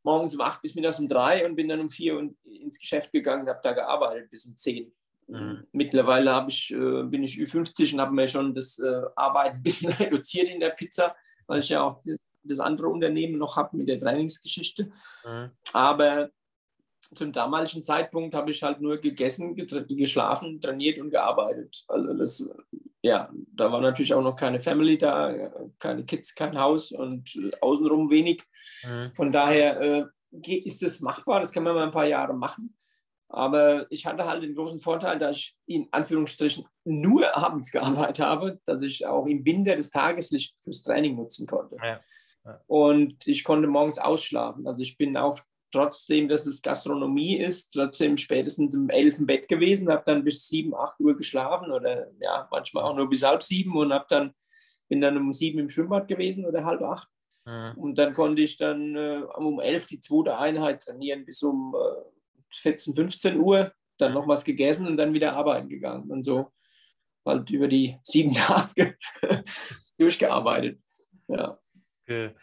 [0.02, 3.42] morgens um acht bis mittags um drei und bin dann um vier ins Geschäft gegangen
[3.42, 4.92] und habe da gearbeitet bis um zehn.
[5.28, 5.66] Mhm.
[5.72, 9.92] Mittlerweile ich, äh, bin ich Ü50 und habe mir schon das äh, Arbeiten ein bisschen
[9.92, 11.14] reduziert in der Pizza,
[11.46, 14.84] weil ich ja auch das, das andere Unternehmen noch habe mit der Trainingsgeschichte.
[15.24, 15.50] Mhm.
[15.72, 16.30] Aber
[17.14, 21.84] zum damaligen Zeitpunkt habe ich halt nur gegessen, geschlafen, trainiert und gearbeitet.
[21.88, 22.48] Also das,
[23.02, 28.10] ja, da war natürlich auch noch keine Family da, keine Kids, kein Haus und außenrum
[28.10, 28.42] wenig.
[28.84, 29.14] Mhm.
[29.14, 30.04] Von daher äh,
[30.58, 32.74] ist das machbar, das kann man mal ein paar Jahre machen.
[33.34, 38.60] Aber ich hatte halt den großen Vorteil, dass ich in Anführungsstrichen nur abends gearbeitet habe,
[38.64, 41.76] dass ich auch im Winter das Tageslicht fürs Training nutzen konnte.
[41.82, 42.00] Ja.
[42.44, 42.60] Ja.
[42.66, 44.66] Und ich konnte morgens ausschlafen.
[44.66, 45.38] Also ich bin auch
[45.72, 50.46] trotzdem, dass es Gastronomie ist, trotzdem spätestens um elf im Bett gewesen, habe dann bis
[50.46, 54.34] sieben, acht Uhr geschlafen oder ja, manchmal auch nur bis halb sieben und habe dann,
[54.88, 57.08] bin dann um sieben im Schwimmbad gewesen oder halb acht.
[57.46, 57.72] Ja.
[57.72, 62.14] Und dann konnte ich dann äh, um elf die zweite Einheit trainieren bis um äh,
[62.56, 66.10] 14, 15 Uhr, dann noch was gegessen und dann wieder arbeiten gegangen.
[66.10, 66.52] Und so
[67.24, 68.96] halt über die sieben Tage
[69.98, 70.80] durchgearbeitet.
[71.28, 71.58] Ja.
[72.02, 72.34] Okay.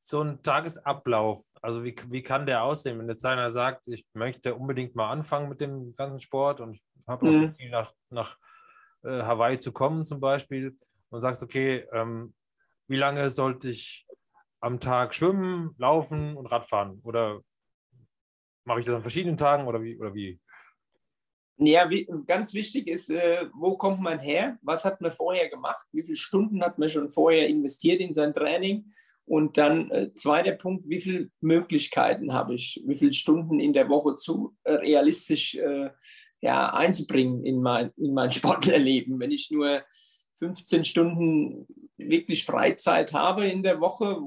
[0.00, 4.54] So ein Tagesablauf, also wie, wie kann der aussehen, wenn jetzt einer sagt, ich möchte
[4.54, 7.52] unbedingt mal anfangen mit dem ganzen Sport und habe mhm.
[7.52, 8.36] Ziel nach, nach
[9.02, 10.76] äh, Hawaii zu kommen zum Beispiel
[11.10, 12.34] und sagst, okay, ähm,
[12.86, 14.06] wie lange sollte ich
[14.60, 17.00] am Tag schwimmen, laufen und Radfahren?
[17.02, 17.40] Oder
[18.64, 19.98] Mache ich das an verschiedenen Tagen oder wie?
[19.98, 20.40] Oder wie?
[21.56, 24.58] Ja, wie, ganz wichtig ist, äh, wo kommt man her?
[24.62, 25.86] Was hat man vorher gemacht?
[25.92, 28.86] Wie viele Stunden hat man schon vorher investiert in sein Training?
[29.26, 32.82] Und dann äh, zweiter Punkt, wie viele Möglichkeiten habe ich?
[32.86, 35.90] Wie viele Stunden in der Woche zu äh, realistisch äh,
[36.40, 39.20] ja, einzubringen in mein, in mein Sportlerleben?
[39.20, 39.82] Wenn ich nur
[40.38, 44.18] 15 Stunden wirklich Freizeit habe in der Woche,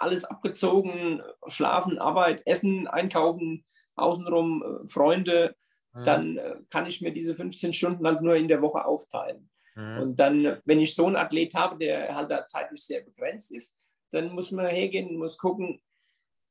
[0.00, 3.64] alles abgezogen, schlafen, Arbeit, Essen, Einkaufen,
[3.96, 5.56] außenrum, äh, Freunde,
[5.92, 6.04] mhm.
[6.04, 9.50] dann äh, kann ich mir diese 15 Stunden halt nur in der Woche aufteilen.
[9.74, 9.98] Mhm.
[10.00, 13.76] Und dann, wenn ich so einen Athlet habe, der halt da zeitlich sehr begrenzt ist,
[14.10, 15.80] dann muss man hergehen, muss gucken,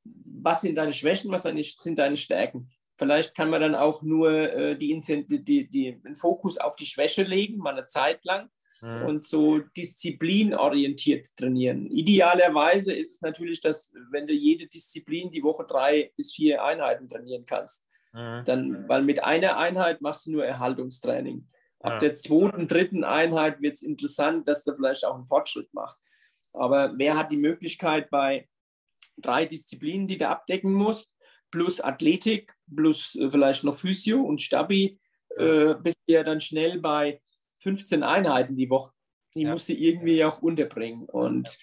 [0.03, 2.69] was sind deine Schwächen, was sind deine Stärken.
[2.97, 7.23] Vielleicht kann man dann auch nur äh, die, die, die, den Fokus auf die Schwäche
[7.23, 8.49] legen, mal eine Zeit lang,
[8.81, 9.05] mhm.
[9.05, 11.87] und so disziplinorientiert trainieren.
[11.87, 17.07] Idealerweise ist es natürlich, dass wenn du jede Disziplin die Woche drei bis vier Einheiten
[17.07, 17.83] trainieren kannst,
[18.13, 18.43] mhm.
[18.45, 21.47] dann, weil mit einer Einheit machst du nur Erhaltungstraining.
[21.79, 21.99] Ab ja.
[21.99, 26.01] der zweiten, dritten Einheit wird es interessant, dass du vielleicht auch einen Fortschritt machst.
[26.53, 28.47] Aber wer hat die Möglichkeit bei
[29.17, 31.13] drei Disziplinen, die du abdecken musst,
[31.51, 34.99] plus Athletik, plus äh, vielleicht noch Physio und Stabi,
[35.37, 37.21] äh, bist du ja dann schnell bei
[37.65, 38.91] 15 Einheiten die Woche.
[39.35, 39.51] Die ja.
[39.51, 41.05] musst du irgendwie auch unterbringen.
[41.05, 41.57] Und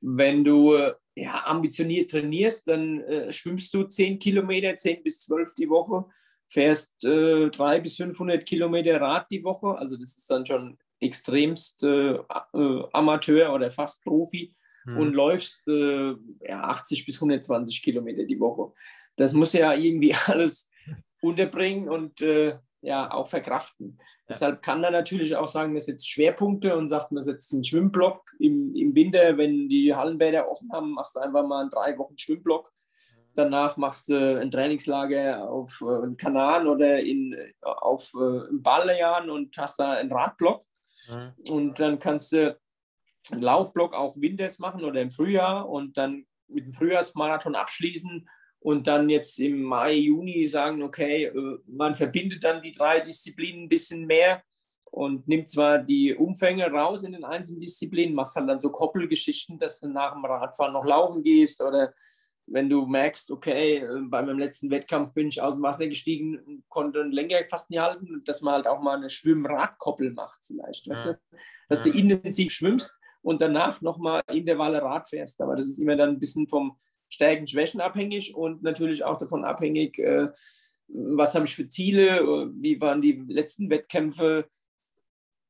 [0.00, 0.74] wenn du
[1.14, 6.06] ja, ambitioniert trainierst, dann äh, schwimmst du 10 Kilometer, 10 bis 12 die Woche,
[6.48, 9.76] fährst äh, 300 bis 500 Kilometer Rad die Woche.
[9.78, 14.54] Also das ist dann schon extremst äh, äh Amateur oder fast Profi
[14.84, 14.98] mhm.
[14.98, 18.72] und läufst äh, ja, 80 bis 120 Kilometer die Woche.
[19.16, 20.70] Das muss ja irgendwie alles
[21.20, 23.96] unterbringen und äh, ja auch verkraften.
[23.98, 24.04] Ja.
[24.28, 28.30] Deshalb kann er natürlich auch sagen, man setzt Schwerpunkte und sagt, man setzt einen Schwimmblock
[28.38, 32.16] im, im Winter, wenn die Hallenbäder offen haben, machst du einfach mal einen drei Wochen
[32.16, 32.70] Schwimmblock.
[33.34, 39.80] Danach machst du ein Trainingslager auf äh, Kanaren oder in, auf äh, Balearen und hast
[39.80, 40.62] da einen Radblock.
[41.08, 41.52] Mhm.
[41.52, 42.56] Und dann kannst du
[43.32, 48.28] einen Laufblock auch winters machen oder im Frühjahr und dann mit dem Frühjahrsmarathon abschließen
[48.64, 53.64] und dann jetzt im Mai, Juni sagen, okay, äh, man verbindet dann die drei Disziplinen
[53.64, 54.42] ein bisschen mehr
[54.90, 59.58] und nimmt zwar die Umfänge raus in den einzelnen Disziplinen, machst halt dann so Koppelgeschichten,
[59.58, 61.92] dass du nach dem Radfahren noch laufen gehst oder
[62.46, 66.38] wenn du merkst, okay, äh, bei meinem letzten Wettkampf bin ich aus dem Wasser gestiegen
[66.40, 70.86] und konnte länger fast nicht halten, dass man halt auch mal eine Schwimm-Radkoppel macht vielleicht,
[70.86, 70.94] ja.
[70.94, 71.18] weißt du?
[71.68, 71.92] dass ja.
[71.92, 76.18] du intensiv schwimmst und danach nochmal Intervalle Rad fährst, aber das ist immer dann ein
[76.18, 80.28] bisschen vom Stärken, Schwächen abhängig und natürlich auch davon abhängig, äh,
[80.88, 84.48] was habe ich für Ziele, äh, wie waren die letzten Wettkämpfe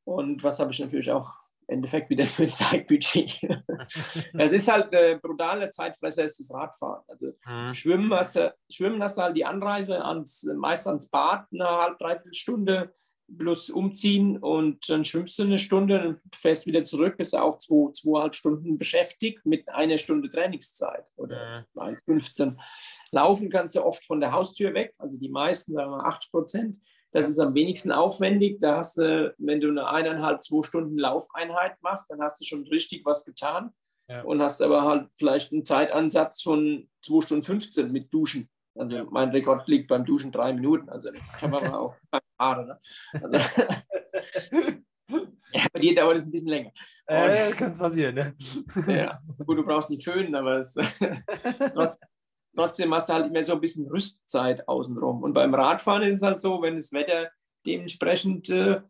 [0.05, 1.33] und was habe ich natürlich auch
[1.67, 3.41] im Endeffekt wieder für ein Zeitbudget.
[4.39, 7.03] es ist halt äh, brutale Zeitfresser, ist das Radfahren.
[7.09, 7.75] Also mhm.
[7.75, 11.97] Schwimmen, hast du, Schwimmen hast du halt die Anreise ans, meist ans Bad, eine halbe,
[11.99, 12.93] dreiviertel Stunde
[13.29, 17.91] bloß umziehen und dann schwimmst du eine Stunde, dann fährst wieder zurück, bist auch zwei,
[17.93, 21.83] zweieinhalb Stunden beschäftigt mit einer Stunde Trainingszeit oder ja.
[21.83, 22.57] 1,15.
[23.11, 26.77] Laufen kannst du oft von der Haustür weg, also die meisten, sagen wir 80 Prozent.
[27.13, 28.59] Das ist am wenigsten aufwendig.
[28.59, 32.67] Da hast du, wenn du eine eineinhalb, zwei Stunden Laufeinheit machst, dann hast du schon
[32.67, 33.71] richtig was getan
[34.09, 34.23] ja.
[34.23, 38.51] und hast aber halt vielleicht einen Zeitansatz von 2 Stunden 15 mit Duschen.
[38.75, 40.89] Also mein Rekord liegt beim Duschen drei Minuten.
[40.89, 41.95] Also kann man auch
[42.39, 42.67] Haare.
[42.67, 42.81] Ne?
[43.23, 43.37] Also,
[45.53, 46.73] ja, bei dir dauert es ein bisschen länger.
[47.07, 48.35] Äh, kann es passieren, ne?
[48.87, 50.75] ja, gut, du brauchst nicht föhnen, aber es,
[51.75, 52.09] trotzdem,
[52.55, 55.23] trotzdem hast du halt immer so ein bisschen Rüstzeit außenrum.
[55.23, 57.31] Und beim Radfahren ist es halt so, wenn das Wetter
[57.67, 58.81] dementsprechend äh,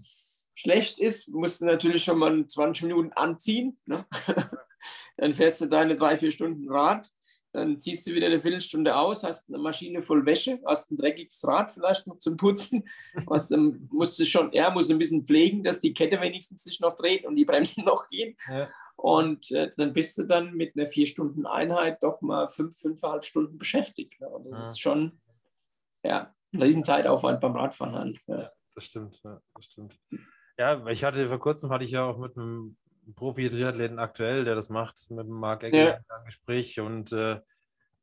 [0.55, 3.79] schlecht ist, musst du natürlich schon mal 20 Minuten anziehen.
[3.87, 4.07] Ne?
[5.17, 7.11] Dann fährst du deine drei, vier Stunden Rad
[7.55, 11.47] dann ziehst du wieder eine Viertelstunde aus, hast eine Maschine voll Wäsche, hast ein dreckiges
[11.47, 12.85] Rad vielleicht noch zum Putzen,
[13.27, 16.81] was, dann musst du schon, er muss ein bisschen pflegen, dass die Kette wenigstens sich
[16.81, 18.37] noch dreht und die Bremsen noch gehen.
[18.49, 18.69] Ja.
[18.97, 23.25] Und äh, dann bist du dann mit einer vier Stunden Einheit doch mal fünf, fünfeinhalb
[23.25, 24.21] Stunden beschäftigt.
[24.21, 24.29] Ne?
[24.29, 24.61] Und das ja.
[24.61, 25.21] ist schon
[26.03, 27.95] ja, ein Riesenzeitaufwand beim Radfahren.
[27.95, 28.21] Halt.
[28.27, 28.51] Ja.
[28.75, 29.99] Das stimmt, ja, das stimmt.
[30.59, 32.77] Ja, ich hatte vor kurzem hatte ich ja auch mit einem
[33.17, 35.95] Profi-Triathleten aktuell, der das macht, mit Marc Egger ja.
[35.95, 36.81] ein Gespräch.
[36.81, 37.41] Und äh,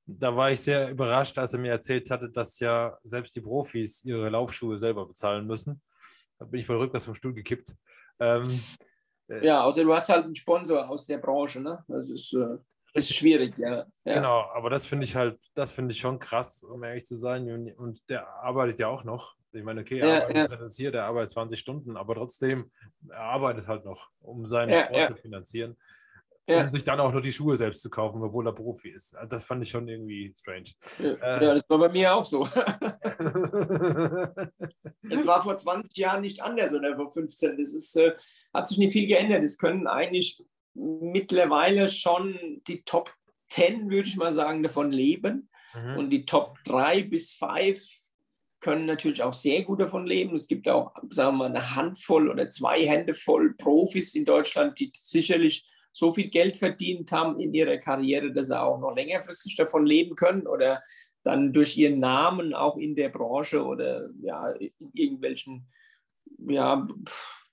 [0.06, 4.04] da war ich sehr überrascht, als er mir erzählt hatte, dass ja selbst die Profis
[4.04, 5.82] ihre Laufschuhe selber bezahlen müssen.
[6.40, 7.76] Da bin ich voll rückwärts vom Stuhl gekippt.
[8.20, 8.62] Ähm,
[9.28, 11.84] äh, ja, also du hast halt einen Sponsor aus der Branche, ne?
[11.88, 12.58] Das ist, äh,
[12.94, 13.86] ist schwierig, ja.
[14.04, 14.14] ja.
[14.16, 17.74] Genau, aber das finde ich halt, das finde ich schon krass, um ehrlich zu sein.
[17.78, 19.36] Und der arbeitet ja auch noch.
[19.54, 20.68] Ich meine, okay, er arbeitet ja.
[20.76, 22.72] hier, der arbeitet 20 Stunden, aber trotzdem,
[23.10, 25.78] er arbeitet halt noch, um seinen ja, Sport zu finanzieren.
[26.48, 29.16] Um sich dann auch nur die Schuhe selbst zu kaufen, obwohl er Profi ist.
[29.30, 30.72] Das fand ich schon irgendwie strange.
[31.00, 32.44] Ja, äh, das war bei mir auch so.
[35.10, 37.58] es war vor 20 Jahren nicht anders oder vor 15.
[37.58, 38.14] Das ist, äh,
[38.54, 39.44] hat sich nicht viel geändert.
[39.44, 42.38] Es können eigentlich mittlerweile schon
[42.68, 43.14] die Top
[43.50, 45.50] 10, würde ich mal sagen, davon leben.
[45.74, 45.98] Mhm.
[45.98, 48.11] Und die Top 3 bis 5
[48.62, 50.36] können natürlich auch sehr gut davon leben.
[50.36, 54.80] Es gibt auch, sagen wir mal, eine Handvoll oder zwei Hände voll Profis in Deutschland,
[54.80, 59.56] die sicherlich so viel Geld verdient haben in ihrer Karriere, dass sie auch noch längerfristig
[59.58, 60.82] davon leben können oder
[61.24, 65.68] dann durch ihren Namen auch in der Branche oder ja, in irgendwelchen
[66.48, 66.88] ja,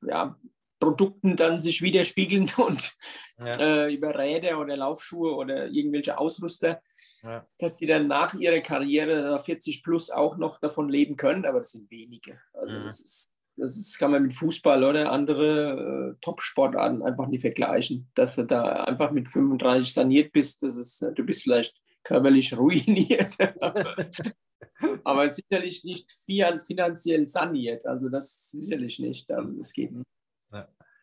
[0.07, 0.39] ja,
[0.79, 2.97] Produkten dann sich widerspiegeln und
[3.43, 3.87] ja.
[3.87, 6.81] äh, über Räder oder Laufschuhe oder irgendwelche Ausrüster
[7.23, 7.47] ja.
[7.59, 11.73] dass die dann nach ihrer Karriere 40 plus auch noch davon leben können, aber das
[11.73, 12.41] sind wenige.
[12.53, 12.85] Also mhm.
[12.85, 18.09] das ist das ist, kann man mit Fußball oder andere äh, Top-Sportarten einfach nicht vergleichen.
[18.15, 23.37] Dass du da einfach mit 35 saniert bist, das ist, du bist vielleicht körperlich ruiniert,
[25.05, 27.85] aber sicherlich nicht finanziell saniert.
[27.85, 29.31] Also das sicherlich nicht.
[29.31, 30.07] Also das geht nicht.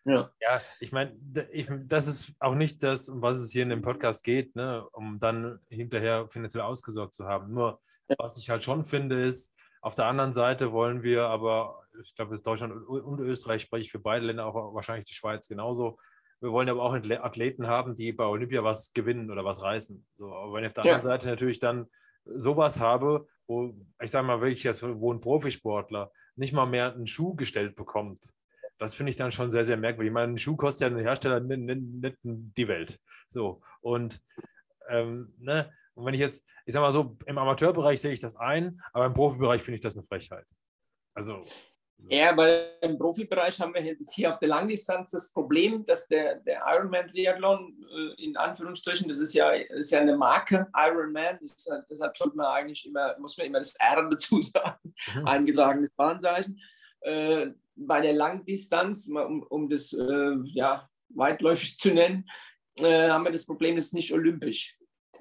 [0.06, 0.14] Ja.
[0.14, 0.32] Ja.
[0.40, 4.24] ja, ich meine, das ist auch nicht das, um was es hier in dem Podcast
[4.24, 7.54] geht, ne, um dann hinterher finanziell ausgesorgt zu haben.
[7.54, 7.80] Nur,
[8.18, 12.40] was ich halt schon finde, ist, auf der anderen Seite wollen wir aber, ich glaube,
[12.40, 16.00] Deutschland und Österreich spreche ich für beide Länder, auch wahrscheinlich die Schweiz genauso.
[16.42, 20.06] Wir wollen aber auch Athleten haben, die bei Olympia was gewinnen oder was reißen.
[20.16, 20.94] So, aber wenn ich auf der ja.
[20.94, 21.88] anderen Seite natürlich dann
[22.26, 27.36] sowas habe, wo, ich sage mal wirklich, wo ein Profisportler nicht mal mehr einen Schuh
[27.36, 28.34] gestellt bekommt,
[28.78, 30.10] das finde ich dann schon sehr, sehr merkwürdig.
[30.10, 33.00] Ich meine, ein Schuh kostet ja ein Hersteller nicht die Welt.
[33.28, 34.20] So, und,
[34.90, 35.72] ähm, ne?
[35.94, 39.06] und wenn ich jetzt, ich sage mal so, im Amateurbereich sehe ich das ein, aber
[39.06, 40.48] im Profibereich finde ich das eine Frechheit.
[41.14, 41.44] Also.
[42.10, 46.36] Ja, weil im Profibereich haben wir jetzt hier auf der Langdistanz das Problem, dass der,
[46.42, 51.72] der Ironman Triathlon äh, in Anführungsstrichen, das ist ja, ist ja eine Marke, Ironman, ist,
[51.90, 55.28] deshalb sollte man eigentlich immer, muss man immer das R dazu sagen, mhm.
[55.28, 56.60] eingetragenes Bahnzeichen.
[57.06, 62.28] Äh, bei der Langdistanz, um, um das äh, ja, weitläufig zu nennen,
[62.80, 64.78] äh, haben wir das Problem, das ist nicht olympisch.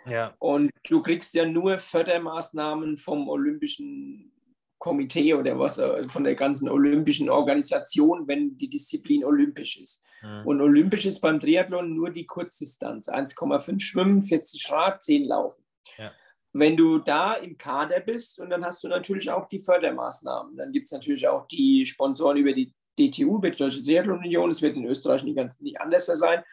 [0.09, 0.35] Ja.
[0.39, 4.31] Und du kriegst ja nur Fördermaßnahmen vom Olympischen
[4.79, 10.03] Komitee oder was, äh, von der ganzen olympischen Organisation, wenn die Disziplin olympisch ist.
[10.23, 10.47] Mhm.
[10.47, 15.65] Und olympisch ist beim Triathlon nur die Kurzdistanz, 1,5 Schwimmen, 40 Rad, 10 Laufen.
[15.97, 16.13] Ja
[16.55, 20.57] wenn du da im Kader bist und dann hast du natürlich auch die Fördermaßnahmen.
[20.57, 24.49] Dann gibt es natürlich auch die Sponsoren über die DTU, über die Deutsche Triathlon Union.
[24.49, 26.45] Das wird in Österreich nicht, ganz, nicht anders sein.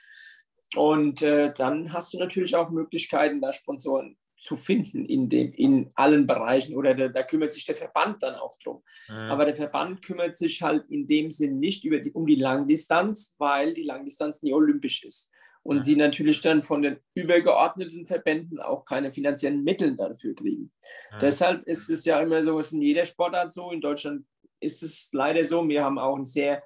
[0.76, 5.92] Und äh, dann hast du natürlich auch Möglichkeiten, da Sponsoren zu finden in, dem, in
[5.94, 6.76] allen Bereichen.
[6.76, 8.82] Oder da, da kümmert sich der Verband dann auch drum.
[9.08, 9.16] Mhm.
[9.16, 13.36] Aber der Verband kümmert sich halt in dem Sinn nicht über die, um die Langdistanz,
[13.38, 15.31] weil die Langdistanz nie olympisch ist
[15.64, 15.82] und ja.
[15.84, 20.72] sie natürlich dann von den übergeordneten Verbänden auch keine finanziellen Mittel dafür kriegen.
[21.12, 21.20] Ja.
[21.20, 23.72] Deshalb ist es ja immer so, es ist in jeder Sportart so.
[23.72, 24.26] In Deutschland
[24.60, 25.68] ist es leider so.
[25.68, 26.64] Wir haben auch einen sehr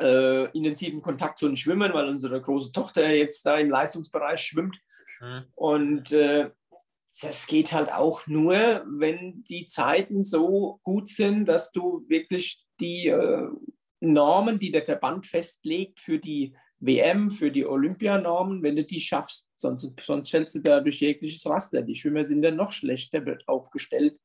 [0.00, 4.76] äh, intensiven Kontakt zu den Schwimmern, weil unsere große Tochter jetzt da im Leistungsbereich schwimmt.
[5.20, 5.44] Ja.
[5.54, 6.50] Und äh,
[7.22, 13.08] das geht halt auch nur, wenn die Zeiten so gut sind, dass du wirklich die
[13.08, 13.48] äh,
[14.00, 19.48] Normen, die der Verband festlegt für die WM, für die Olympianormen, wenn du die schaffst.
[19.56, 21.82] Sonst, sonst fällst du da durch jegliches Raster.
[21.82, 24.18] Die Schwimmer sind dann noch schlechter aufgestellt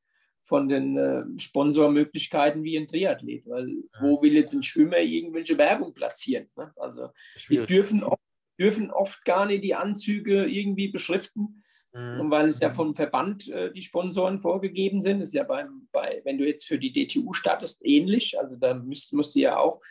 [0.43, 3.47] von den äh, Sponsormöglichkeiten wie ein Triathlet.
[3.47, 4.01] Weil ja.
[4.01, 6.49] wo will jetzt ein Schwimmer irgendwelche Werbung platzieren?
[6.57, 6.71] Ne?
[6.75, 7.07] Also
[7.49, 8.21] die dürfen oft,
[8.59, 11.63] dürfen oft gar nicht die Anzüge irgendwie beschriften.
[11.93, 12.21] Mhm.
[12.21, 12.73] Und weil es ja mhm.
[12.73, 16.79] vom Verband äh, die Sponsoren vorgegeben sind, ist ja beim, bei, wenn du jetzt für
[16.79, 18.39] die DTU startest, ähnlich.
[18.39, 19.81] Also da musst, musst du ja auch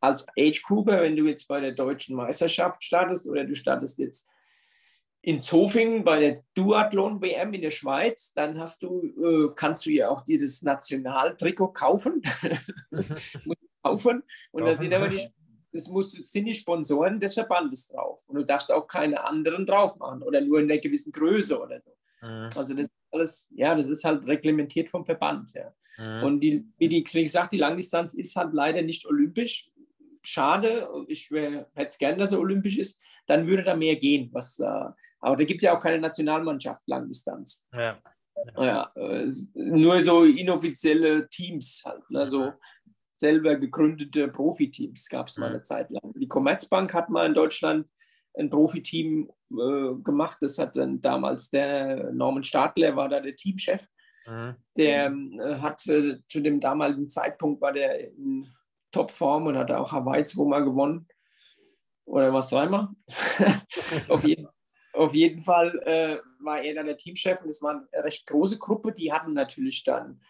[0.00, 4.28] als Age Grouper, wenn du jetzt bei der deutschen Meisterschaft startest oder du startest jetzt
[5.20, 9.90] in Zofingen bei der Duathlon WM in der Schweiz, dann hast du, äh, kannst du
[9.90, 12.22] ja auch dir das Nationaltrikot kaufen.
[13.82, 14.22] kaufen.
[14.52, 15.20] Und da sind aber die,
[15.72, 18.28] das muss, sind die Sponsoren des Verbandes drauf.
[18.28, 21.80] Und du darfst auch keine anderen drauf machen oder nur in einer gewissen Größe oder
[21.80, 21.90] so.
[22.22, 22.48] Mhm.
[22.56, 25.52] Also das ist alles, ja, das ist halt reglementiert vom Verband.
[25.54, 25.74] Ja.
[25.98, 26.24] Mhm.
[26.24, 29.70] Und die, wie, die, wie gesagt, die Langdistanz ist halt leider nicht olympisch
[30.22, 34.30] schade, ich hätte es gerne, dass er olympisch ist, dann würde da mehr gehen.
[34.32, 34.64] Was, äh,
[35.20, 37.66] aber da gibt es ja auch keine Nationalmannschaft Langdistanz.
[37.72, 37.98] Ja.
[38.56, 38.92] Ja.
[38.94, 42.30] Äh, nur so inoffizielle Teams halt, ne?
[42.30, 42.52] so
[43.16, 46.14] selber gegründete Profiteams gab es mal eine Zeit lang.
[46.14, 47.88] Die Commerzbank hat mal in Deutschland
[48.38, 50.38] ein Profiteam äh, gemacht.
[50.40, 53.86] Das hat dann damals der Norman Stadler, war da der Teamchef.
[54.26, 54.54] Mhm.
[54.76, 58.46] Der äh, hat äh, zu dem damaligen Zeitpunkt war der in
[58.98, 61.06] Topform und hat auch Hawaii zweimal gewonnen.
[62.04, 62.88] Oder was dreimal?
[64.08, 64.48] auf, jeden,
[64.92, 68.58] auf jeden Fall äh, war er dann der Teamchef und es war eine recht große
[68.58, 68.92] Gruppe.
[68.92, 70.20] Die hatten natürlich dann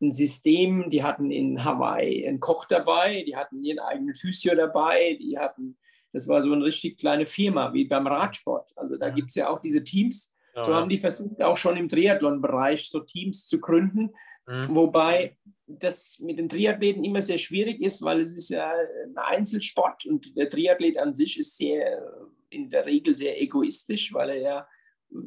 [0.00, 5.18] ein System, die hatten in Hawaii einen Koch dabei, die hatten ihren eigenen Physio dabei,
[5.20, 5.76] die hatten,
[6.12, 8.72] das war so eine richtig kleine Firma, wie beim Radsport.
[8.76, 10.34] Also da gibt es ja auch diese Teams.
[10.54, 14.14] Ja, so haben die versucht, auch schon im Triathlon-Bereich so Teams zu gründen.
[14.46, 14.74] Mhm.
[14.74, 15.36] Wobei
[15.66, 20.36] das mit den Triathleten immer sehr schwierig ist, weil es ist ja ein Einzelsport und
[20.36, 22.02] der Triathlet an sich ist sehr,
[22.50, 24.68] in der Regel sehr egoistisch, weil er ja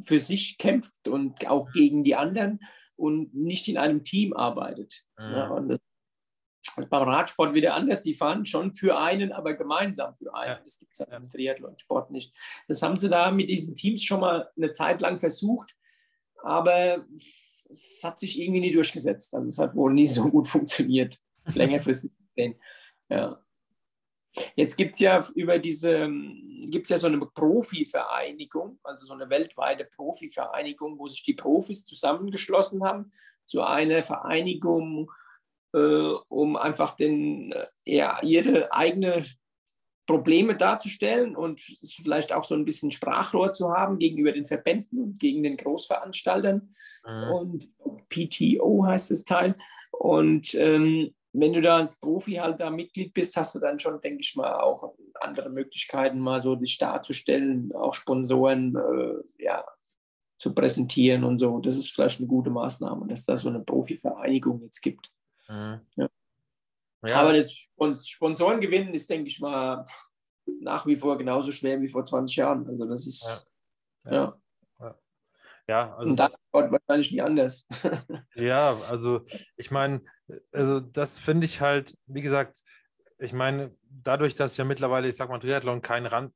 [0.05, 2.59] für sich kämpft und auch gegen die anderen
[2.95, 5.03] und nicht in einem Team arbeitet.
[5.17, 5.31] Mhm.
[5.31, 5.79] Ja, und das
[6.77, 8.03] ist beim Radsport wieder anders.
[8.03, 10.57] Die fahren schon für einen, aber gemeinsam für einen.
[10.57, 10.61] Ja.
[10.63, 12.35] Das gibt es ja im Triathlon-Sport nicht.
[12.67, 15.75] Das haben sie da mit diesen Teams schon mal eine Zeit lang versucht,
[16.43, 17.05] aber
[17.69, 19.33] es hat sich irgendwie nie durchgesetzt.
[19.33, 21.19] Also es hat wohl nie so gut funktioniert.
[21.53, 22.11] Längerfristig
[23.09, 23.41] Ja.
[24.55, 26.09] Jetzt gibt es ja über diese,
[26.65, 32.83] gibt ja so eine Profivereinigung, also so eine weltweite Profivereinigung, wo sich die Profis zusammengeschlossen
[32.83, 33.11] haben
[33.45, 35.11] zu einer Vereinigung,
[35.73, 39.25] äh, um einfach den, äh, ja, ihre eigene
[40.07, 45.19] Probleme darzustellen und vielleicht auch so ein bisschen Sprachrohr zu haben gegenüber den Verbänden und
[45.19, 46.73] gegen den Großveranstaltern.
[47.05, 47.31] Mhm.
[47.33, 47.69] Und
[48.09, 49.55] PTO heißt das Teil.
[49.91, 54.01] Und ähm, wenn du da als Profi halt da Mitglied bist, hast du dann schon,
[54.01, 59.65] denke ich mal, auch andere Möglichkeiten, mal so dich darzustellen, auch Sponsoren äh, ja,
[60.39, 61.59] zu präsentieren und so.
[61.59, 65.11] Das ist vielleicht eine gute Maßnahme, dass da so eine Profivereinigung jetzt gibt.
[65.49, 65.81] Mhm.
[65.95, 66.09] Ja.
[67.05, 67.21] Ja.
[67.21, 67.53] Aber das
[68.07, 69.85] Sponsoren gewinnen ist, denke ich mal,
[70.61, 72.67] nach wie vor genauso schwer wie vor 20 Jahren.
[72.67, 73.47] Also das ist
[74.05, 74.11] ja.
[74.11, 74.39] ja.
[75.69, 77.67] Ja, also Und das wird wahrscheinlich nie anders.
[78.35, 79.25] ja, also
[79.57, 80.01] ich meine,
[80.53, 82.61] also das finde ich halt, wie gesagt,
[83.19, 86.33] ich meine, dadurch, dass ja mittlerweile, ich sag mal, Triathlon kein Rand,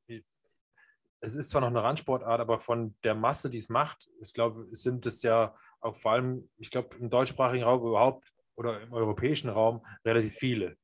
[1.20, 4.66] es ist zwar noch eine Randsportart, aber von der Masse, die es macht, ich glaube,
[4.72, 9.48] sind es ja auch vor allem, ich glaube, im deutschsprachigen Raum überhaupt oder im europäischen
[9.48, 10.76] Raum relativ viele,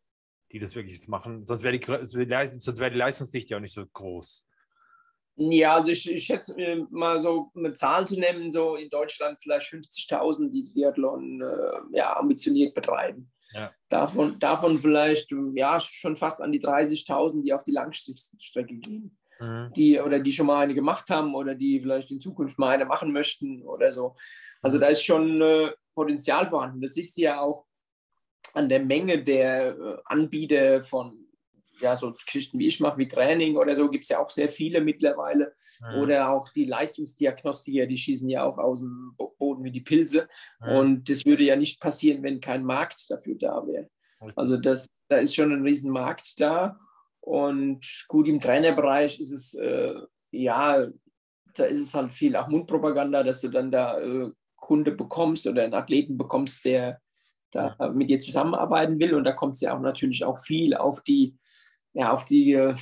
[0.53, 1.47] die das wirklich machen.
[1.47, 4.47] Sonst wäre die, sonst wär die Leistungsdichte ja auch nicht so groß.
[5.41, 6.57] Ja, also ich, ich schätze
[6.91, 12.17] mal so eine Zahl zu nennen, so in Deutschland vielleicht 50.000, die Triathlon äh, ja,
[12.17, 13.31] ambitioniert betreiben.
[13.53, 13.73] Ja.
[13.89, 19.17] Davon, davon vielleicht ja, schon fast an die 30.000, die auf die Langstrecke gehen.
[19.41, 19.73] Mhm.
[19.77, 22.85] Die oder die schon mal eine gemacht haben oder die vielleicht in Zukunft mal eine
[22.85, 24.17] machen möchten oder so.
[24.61, 24.81] Also mhm.
[24.81, 26.81] da ist schon äh, Potenzial vorhanden.
[26.81, 27.67] Das du ja auch
[28.55, 31.29] an der Menge der äh, Anbieter von
[31.81, 34.49] ja, so Geschichten wie ich mache, wie Training oder so, gibt es ja auch sehr
[34.49, 35.55] viele mittlerweile.
[35.81, 36.01] Mhm.
[36.01, 40.29] Oder auch die Leistungsdiagnostiker, die schießen ja auch aus dem Boden wie die Pilze.
[40.61, 40.77] Mhm.
[40.77, 43.89] Und das würde ja nicht passieren, wenn kein Markt dafür da wäre.
[44.35, 46.77] Also das, da ist schon ein Riesenmarkt da.
[47.21, 49.95] Und gut, im Trainerbereich ist es, äh,
[50.33, 50.89] ja,
[51.55, 55.65] da ist es halt viel auch Mundpropaganda, dass du dann da äh, Kunde bekommst oder
[55.65, 57.01] einen Athleten bekommst, der
[57.51, 59.15] da mit dir zusammenarbeiten will.
[59.15, 61.37] Und da kommt es ja auch natürlich auch viel auf die
[61.93, 62.75] ja, auf die äh,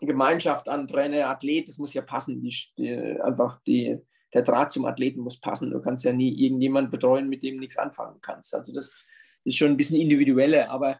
[0.00, 2.40] Gemeinschaft an Trainer, Athlet, das muss ja passen.
[2.42, 3.98] Die, die, einfach die,
[4.32, 5.70] der Draht zum Athleten muss passen.
[5.70, 8.54] Du kannst ja nie irgendjemand betreuen, mit dem du nichts anfangen kannst.
[8.54, 8.96] Also das
[9.44, 10.98] ist schon ein bisschen individueller, aber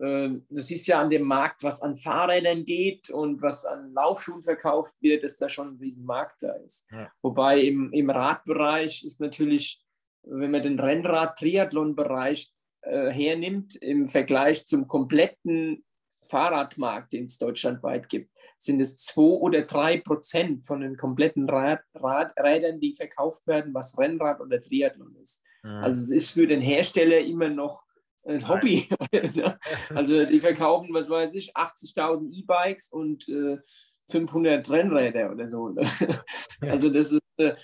[0.00, 4.96] du siehst ja an dem Markt, was an Fahrrädern geht und was an Laufschuhen verkauft
[5.00, 6.86] wird, dass da schon ein Riesenmarkt da ist.
[6.90, 7.12] Ja.
[7.20, 9.82] Wobei im, im Radbereich ist natürlich,
[10.22, 12.50] wenn man den Rennrad-Triathlon-Bereich
[12.82, 15.84] äh, hernimmt, im Vergleich zum kompletten
[16.30, 21.80] Fahrradmarkt, den es deutschlandweit gibt, sind es zwei oder drei Prozent von den kompletten Rad,
[21.94, 25.42] Rad, Rädern, die verkauft werden, was Rennrad oder Triathlon ist.
[25.62, 25.70] Mhm.
[25.70, 27.84] Also es ist für den Hersteller immer noch
[28.26, 28.88] ein Hobby.
[29.94, 33.58] also die verkaufen, was weiß ich, 80.000 E-Bikes und äh,
[34.10, 35.74] 500 Rennräder oder so.
[36.60, 37.54] also das ist äh,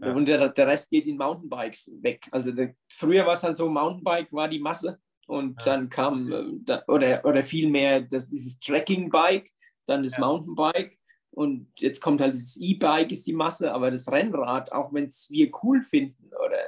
[0.00, 0.12] ja.
[0.12, 2.26] und der, der Rest geht in Mountainbikes weg.
[2.30, 5.72] Also der, früher war es halt so, Mountainbike war die Masse und ja.
[5.72, 9.48] dann kam, äh, oder, oder vielmehr das, dieses Trekking-Bike,
[9.86, 10.26] dann das ja.
[10.26, 10.98] Mountainbike
[11.30, 15.30] und jetzt kommt halt das E-Bike ist die Masse, aber das Rennrad, auch wenn es
[15.30, 16.58] wir cool finden oder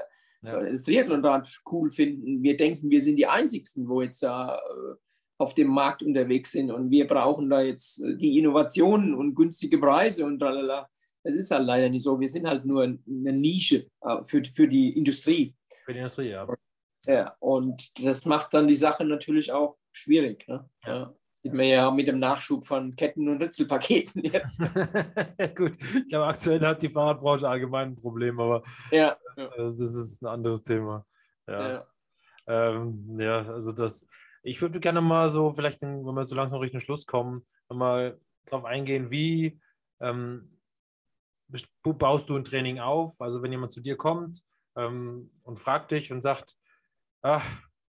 [0.45, 0.63] ja.
[0.63, 4.95] das Triathlonrad cool finden, wir denken, wir sind die Einzigsten, wo jetzt da äh,
[5.39, 9.79] auf dem Markt unterwegs sind und wir brauchen da jetzt äh, die Innovationen und günstige
[9.79, 10.89] Preise und lalala.
[11.23, 12.21] Es ist halt leider nicht so.
[12.21, 13.87] Wir sind halt nur eine Nische
[14.25, 15.55] für, für die Industrie.
[15.87, 16.47] Für die Industrie, ja.
[17.07, 20.47] Ja, und das macht dann die Sache natürlich auch schwierig.
[20.49, 20.69] Ne?
[20.87, 21.15] Ja.
[21.45, 24.59] Sieht man ja mit dem Nachschub von Ketten- und Ritzelpaketen jetzt.
[25.55, 29.15] Gut, ich glaube, aktuell hat die Fahrradbranche allgemein ein Problem, aber ja.
[29.37, 31.05] Also das ist ein anderes Thema.
[31.47, 31.87] Ja, ja.
[32.47, 34.09] Ähm, ja also das,
[34.43, 38.65] ich würde gerne mal so, vielleicht, wenn wir so langsam Richtung Schluss kommen, mal darauf
[38.65, 39.61] eingehen, wie
[40.01, 40.59] ähm,
[41.83, 43.21] baust du ein Training auf?
[43.21, 44.43] Also wenn jemand zu dir kommt
[44.77, 46.57] ähm, und fragt dich und sagt,
[47.21, 47.45] ach,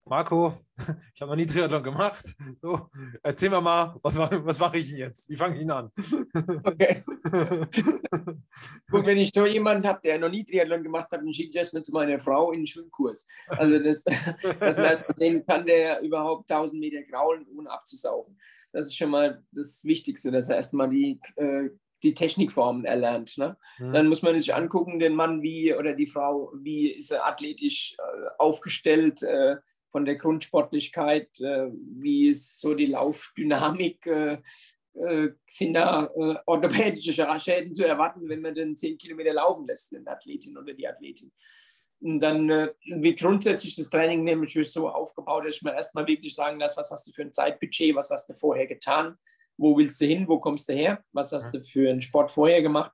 [0.09, 0.53] Marco,
[1.13, 2.35] ich habe noch nie Triathlon gemacht.
[2.61, 2.89] So,
[3.21, 5.29] erzähl mir mal, was, was mache ich denn jetzt?
[5.29, 5.91] Wie fange ich ihn an?
[6.63, 7.03] Okay.
[8.89, 11.55] Gut, wenn ich so jemanden habe, der noch nie Triathlon gemacht hat, dann schicke ich
[11.55, 13.27] erstmal zu meiner Frau in den Schwimmkurs.
[13.49, 14.03] Also, das,
[14.59, 18.39] dass man erstmal sehen kann, der überhaupt 1000 Meter kraulen, ohne abzusaufen.
[18.71, 21.69] Das ist schon mal das Wichtigste, dass er erstmal die äh,
[22.03, 23.37] die Technikformen erlernt.
[23.37, 23.57] Ne?
[23.77, 23.93] Mhm.
[23.93, 27.97] Dann muss man sich angucken, den Mann wie oder die Frau, wie ist er athletisch
[27.97, 29.57] äh, aufgestellt äh,
[29.89, 34.37] von der Grundsportlichkeit, äh, wie ist so die Laufdynamik, äh,
[34.93, 36.09] äh, sind da
[36.45, 40.87] orthopädische Schäden zu erwarten, wenn man den 10 Kilometer laufen lässt, den Athletin oder die
[40.87, 41.31] Athletin.
[42.01, 46.59] Und dann wie grundsätzlich das Training nämlich so aufgebaut, dass ich mir erstmal wirklich sagen
[46.59, 49.17] lasse, was hast du für ein Zeitbudget, was hast du vorher getan,
[49.57, 52.61] wo willst du hin, wo kommst du her, was hast du für einen Sport vorher
[52.61, 52.93] gemacht.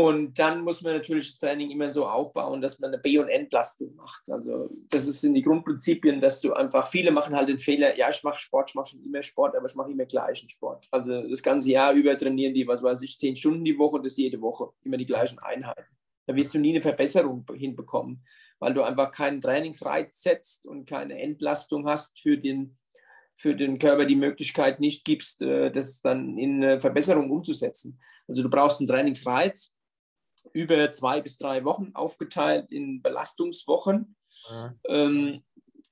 [0.00, 3.28] Und dann muss man natürlich das Training immer so aufbauen, dass man eine B- und
[3.28, 4.30] Entlastung macht.
[4.30, 8.22] Also das sind die Grundprinzipien, dass du einfach, viele machen halt den Fehler, ja, ich
[8.22, 10.86] mache Sport, ich mache schon immer Sport, aber ich mache immer gleichen Sport.
[10.92, 14.16] Also das ganze Jahr über trainieren die, was weiß ich, zehn Stunden die Woche, das
[14.16, 15.96] jede Woche, immer die gleichen Einheiten.
[16.28, 18.24] Da wirst du nie eine Verbesserung hinbekommen,
[18.60, 22.78] weil du einfach keinen Trainingsreiz setzt und keine Entlastung hast für den,
[23.34, 27.98] für den Körper die Möglichkeit nicht gibst, äh, das dann in eine Verbesserung umzusetzen.
[28.28, 29.74] Also du brauchst einen Trainingsreiz
[30.52, 34.16] über zwei bis drei Wochen aufgeteilt in Belastungswochen
[34.48, 34.74] ja.
[34.88, 35.42] ähm,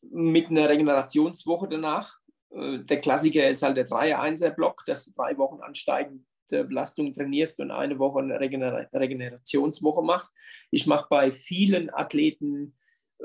[0.03, 2.19] mit einer Regenerationswoche danach.
[2.51, 7.71] Äh, der Klassiker ist halt der Dreier-Einser-Block, dass du drei Wochen ansteigend Belastung trainierst und
[7.71, 10.35] eine Woche eine Regener Regenerationswoche machst.
[10.71, 12.77] Ich mache bei vielen Athleten,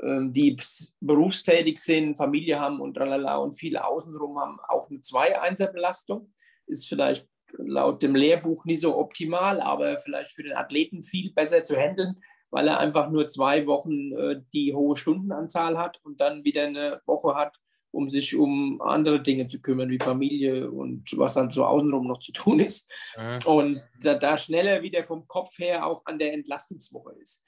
[0.02, 0.56] ähm, die
[1.00, 6.32] berufstätig sind, Familie haben und tralala und viele außenrum haben, auch eine Zwei-Einser-Belastung.
[6.66, 7.28] Ist vielleicht
[7.58, 12.20] laut dem Lehrbuch nicht so optimal, aber vielleicht für den Athleten viel besser zu handeln,
[12.50, 17.00] weil er einfach nur zwei Wochen äh, die hohe Stundenanzahl hat und dann wieder eine
[17.06, 17.58] Woche hat,
[17.90, 22.18] um sich um andere Dinge zu kümmern, wie Familie und was dann so außenrum noch
[22.18, 22.90] zu tun ist.
[23.16, 23.38] Mhm.
[23.46, 27.44] Und da, da, schneller wieder vom Kopf her auch an der Entlastungswoche ist.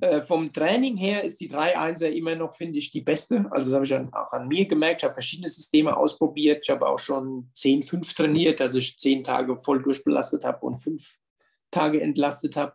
[0.00, 3.46] Äh, vom Training her ist die 3-1er immer noch, finde ich, die beste.
[3.50, 5.02] Also das habe ich auch an mir gemerkt.
[5.02, 6.60] Ich habe verschiedene Systeme ausprobiert.
[6.62, 11.16] Ich habe auch schon 10-5 trainiert, also ich zehn Tage voll durchbelastet habe und fünf
[11.70, 12.74] Tage entlastet habe.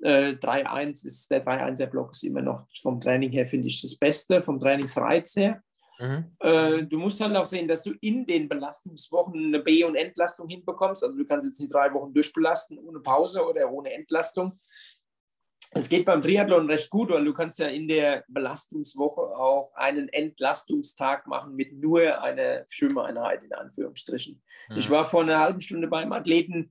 [0.00, 3.96] Äh, 3-1 ist der 3-1er Block ist immer noch vom Training her, finde ich, das
[3.96, 5.62] Beste, vom Trainingsreiz her.
[5.98, 6.36] Mhm.
[6.38, 10.48] Äh, du musst dann auch sehen, dass du in den Belastungswochen eine B- und Entlastung
[10.48, 11.02] hinbekommst.
[11.02, 14.60] Also du kannst jetzt nicht drei Wochen durchbelasten ohne Pause oder ohne Entlastung.
[15.72, 20.08] Es geht beim Triathlon recht gut, weil du kannst ja in der Belastungswoche auch einen
[20.08, 24.42] Entlastungstag machen mit nur einer Schwimmeinheit in Anführungsstrichen.
[24.70, 24.76] Mhm.
[24.76, 26.70] Ich war vor einer halben Stunde beim Athleten,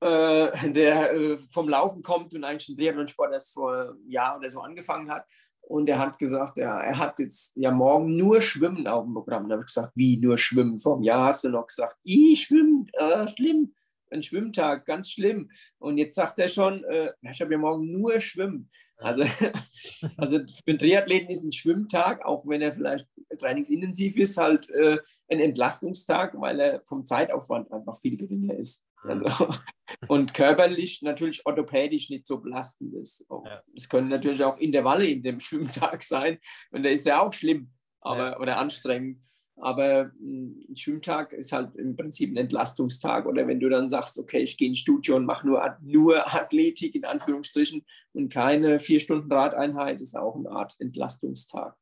[0.00, 4.50] äh, der äh, vom Laufen kommt und eigentlich ein Triathlonsport erst vor einem Jahr oder
[4.50, 5.26] so angefangen hat.
[5.62, 9.48] Und er hat gesagt, ja, er hat jetzt ja morgen nur Schwimmen auf dem Programm.
[9.48, 10.78] Da habe ich gesagt, wie nur Schwimmen?
[10.78, 13.74] Vor einem Jahr hast du noch gesagt, ich schwimmen, äh, schlimm,
[14.10, 15.50] ein Schwimmtag, ganz schlimm.
[15.78, 18.70] Und jetzt sagt er schon, äh, ich habe ja morgen nur Schwimmen.
[18.98, 19.24] Also,
[20.16, 24.98] also für einen Triathleten ist ein Schwimmtag, auch wenn er vielleicht trainingsintensiv ist, halt äh,
[25.28, 28.84] ein Entlastungstag, weil er vom Zeitaufwand einfach viel geringer ist.
[29.02, 29.28] Also,
[30.08, 33.26] und körperlich natürlich orthopädisch nicht so belastend ist.
[33.74, 33.88] Es ja.
[33.88, 36.38] können natürlich auch Intervalle in dem Schwimmtag sein
[36.70, 38.40] und da ist ja auch schlimm aber, ja.
[38.40, 39.20] oder anstrengend.
[39.56, 43.26] Aber hm, ein Schwimmtag ist halt im Prinzip ein Entlastungstag.
[43.26, 46.94] Oder wenn du dann sagst, okay, ich gehe ins Studio und mache nur, nur Athletik
[46.94, 51.76] in Anführungsstrichen und keine vier Stunden Radeinheit, ist auch eine Art Entlastungstag.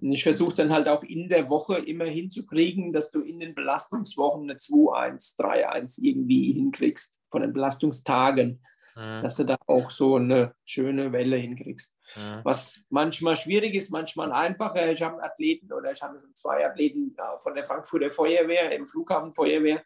[0.00, 3.54] Und ich versuche dann halt auch in der Woche immer hinzukriegen, dass du in den
[3.54, 8.60] Belastungswochen eine 2-1, 3-1 irgendwie hinkriegst, von den Belastungstagen,
[8.96, 9.20] mhm.
[9.20, 11.94] dass du da auch so eine schöne Welle hinkriegst.
[12.16, 12.40] Mhm.
[12.44, 14.90] Was manchmal schwierig ist, manchmal einfacher.
[14.90, 18.86] Ich habe einen Athleten oder ich habe schon zwei Athleten von der Frankfurter Feuerwehr, im
[18.86, 19.82] Flughafenfeuerwehr,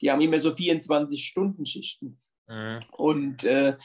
[0.00, 2.20] die haben immer so 24-Stunden-Schichten.
[2.48, 2.80] Mhm.
[2.92, 3.76] Und äh,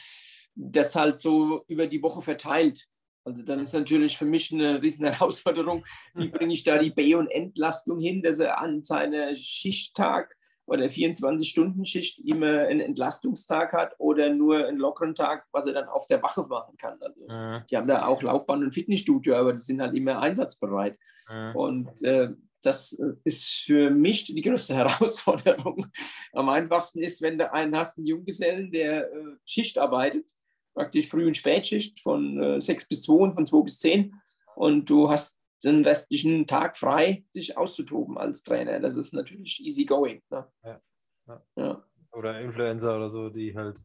[0.54, 2.86] das halt so über die Woche verteilt.
[3.24, 7.14] Also dann ist natürlich für mich eine riesen Herausforderung, wie bringe ich da die B-
[7.14, 10.36] und Entlastung hin, dass er an seinem Schichttag
[10.70, 16.06] oder 24-Stunden-Schicht immer einen Entlastungstag hat oder nur einen lockeren Tag, was er dann auf
[16.06, 16.96] der Wache machen kann.
[17.02, 17.60] Also ja.
[17.68, 20.96] die haben da auch Laufbahn und Fitnessstudio, aber die sind halt immer einsatzbereit.
[21.28, 21.50] Ja.
[21.52, 22.30] Und äh,
[22.62, 25.86] das ist für mich die größte Herausforderung.
[26.32, 30.26] Am einfachsten ist, wenn du einen hast, einen Junggesellen, der äh, Schicht arbeitet
[30.72, 34.14] praktisch Früh- und Spätschicht von äh, 6 bis 2 und von 2 bis 10.
[34.54, 38.80] Und du hast den restlichen Tag frei, sich auszutoben als Trainer.
[38.80, 40.22] Das ist natürlich easy going.
[40.30, 40.46] Ne?
[40.64, 40.80] Ja.
[41.26, 41.42] Ja.
[41.56, 41.84] Ja.
[42.12, 43.78] Oder Influencer oder so, die halt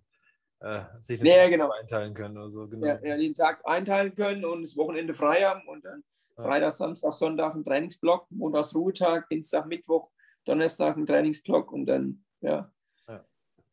[0.62, 1.70] äh, sich den ja, genau.
[1.72, 2.38] einteilen können.
[2.38, 2.88] Also, genau.
[2.88, 6.04] ja, den Tag einteilen können und das Wochenende frei haben und dann
[6.36, 10.10] Freitag, Samstag, Sonntag ein Trainingsblock, Montags Ruhetag, Dienstag, Mittwoch,
[10.44, 12.72] Donnerstag ein Trainingsblock und dann, ja,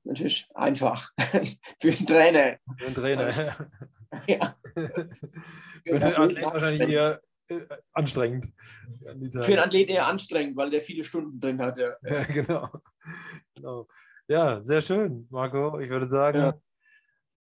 [0.05, 1.11] natürlich einfach
[1.80, 2.59] für einen Trainer.
[2.78, 3.30] Für einen Trainer.
[4.26, 4.57] ja.
[4.74, 7.20] Für einen Athlet wahrscheinlich eher
[7.92, 8.53] anstrengend.
[9.00, 11.78] Für einen Athlet eher anstrengend, weil der viele Stunden drin hat.
[11.78, 12.68] Ja, ja genau.
[13.55, 13.88] genau.
[14.28, 15.78] Ja, sehr schön, Marco.
[15.80, 16.55] Ich würde sagen, ja.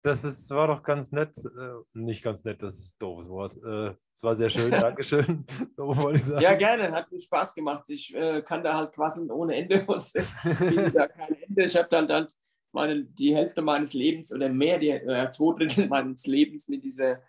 [0.03, 1.37] das ist, war doch ganz nett.
[1.37, 3.57] Äh, nicht ganz nett, das ist ein doofes Wort.
[3.63, 5.45] Äh, es war sehr schön, Dankeschön.
[5.73, 6.41] so wollte ich sagen.
[6.41, 7.85] Ja, gerne, hat mir Spaß gemacht.
[7.89, 11.63] Ich äh, kann da halt quasseln ohne Ende und finde da kein Ende.
[11.63, 12.27] Ich habe dann, dann
[12.71, 17.21] meine, die Hälfte meines Lebens oder mehr, die, äh, zwei Drittel meines Lebens mit dieser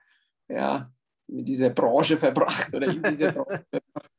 [0.48, 0.92] ja,
[1.32, 4.12] mit dieser Branche verbracht oder in dieser Branche verbracht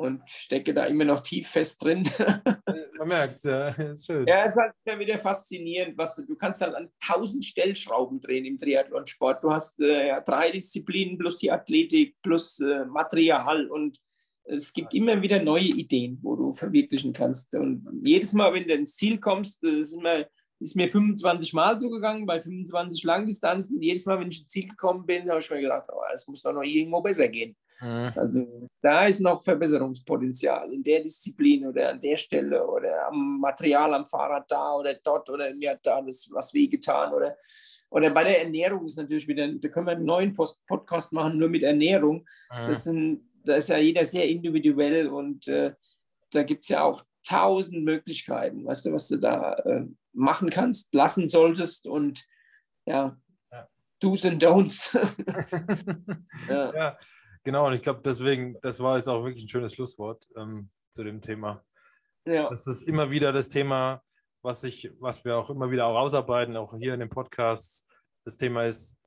[0.00, 2.02] und stecke da immer noch tief fest drin.
[2.98, 4.26] Man merkt ja, ist schön.
[4.26, 8.20] Ja, es ist halt immer wieder faszinierend, was du, du kannst halt an tausend Stellschrauben
[8.20, 9.44] drehen im Triathlonsport.
[9.44, 13.98] Du hast äh, ja, drei Disziplinen plus die Athletik plus äh, Material und
[14.44, 17.54] es gibt immer wieder neue Ideen, wo du verwirklichen kannst.
[17.54, 20.26] Und jedes Mal, wenn du ins Ziel kommst, das ist immer
[20.60, 23.80] ist mir 25 Mal so gegangen, bei 25 Langdistanzen.
[23.80, 26.42] Jedes Mal, wenn ich ins Ziel gekommen bin, habe ich mir gedacht, oh, es muss
[26.42, 27.56] doch noch irgendwo besser gehen.
[27.80, 28.12] Mhm.
[28.14, 33.94] Also da ist noch Verbesserungspotenzial in der Disziplin oder an der Stelle oder am Material
[33.94, 37.36] am Fahrrad da oder dort oder mir hat da was wehgetan oder
[37.90, 41.38] oder bei der Ernährung ist natürlich wieder, da können wir einen neuen Post Podcast machen,
[41.38, 42.18] nur mit Ernährung.
[42.50, 42.68] Mhm.
[42.68, 45.72] Das sind, da ist ja jeder sehr individuell und äh,
[46.30, 50.92] da gibt es ja auch tausend Möglichkeiten, weißt du, was du da äh, machen kannst,
[50.94, 52.26] lassen solltest und
[52.86, 53.16] ja,
[53.52, 53.68] ja.
[54.00, 54.94] Do's and Don'ts.
[56.48, 56.74] ja.
[56.74, 56.98] ja.
[57.44, 57.66] genau.
[57.66, 61.20] Und ich glaube, deswegen, das war jetzt auch wirklich ein schönes Schlusswort ähm, zu dem
[61.20, 61.64] Thema.
[62.24, 62.48] Ja.
[62.48, 64.02] Das ist immer wieder das Thema,
[64.42, 67.86] was, ich, was wir auch immer wieder auch ausarbeiten, auch hier in den Podcasts.
[68.24, 68.98] Das Thema ist,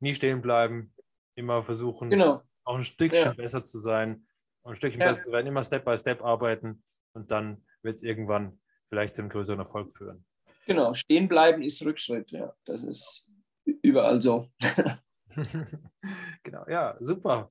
[0.00, 0.92] nie stehen bleiben,
[1.34, 2.40] immer versuchen, genau.
[2.64, 3.32] auch ein Stückchen ja.
[3.32, 4.26] besser zu sein,
[4.64, 6.82] ein Stückchen besser zu werden, immer Step by Step arbeiten
[7.12, 8.58] und dann wird es irgendwann
[8.88, 10.24] vielleicht zu einem größeren Erfolg führen.
[10.66, 12.54] Genau, stehen bleiben ist Rückschritt, ja.
[12.64, 13.26] Das ist
[13.64, 14.48] überall so.
[16.42, 17.50] genau, ja, super.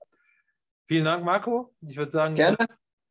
[0.87, 1.73] Vielen Dank, Marco.
[1.81, 2.57] Ich würde sagen, gerne.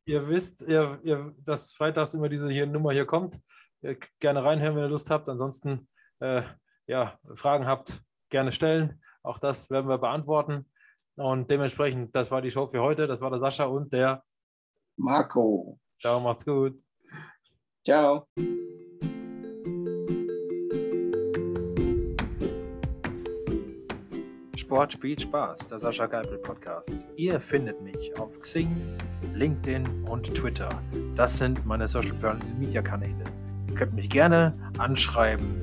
[0.05, 3.41] Ihr, wisst, ihr, ihr, dass freitags immer diese hier Nummer hier kommt.
[3.81, 5.29] Ihr gerne reinhören, wenn ihr Lust habt.
[5.29, 5.87] Ansonsten,
[6.19, 6.41] äh,
[6.87, 9.01] ja, Fragen habt, gerne stellen.
[9.23, 10.65] Auch das werden wir beantworten.
[11.15, 13.07] Und dementsprechend, das war die Show für heute.
[13.07, 14.23] Das war der Sascha und der
[14.97, 15.79] Marco.
[15.99, 16.79] Ciao, macht's gut.
[17.83, 18.25] Ciao.
[24.55, 27.05] Sport spielt Spaß, der Sascha Geipel Podcast.
[27.17, 28.69] Ihr findet mich auf Xing,
[29.33, 30.69] LinkedIn und Twitter.
[31.15, 32.15] Das sind meine Social
[32.57, 33.25] Media Kanäle.
[33.67, 35.61] Ihr könnt mich gerne anschreiben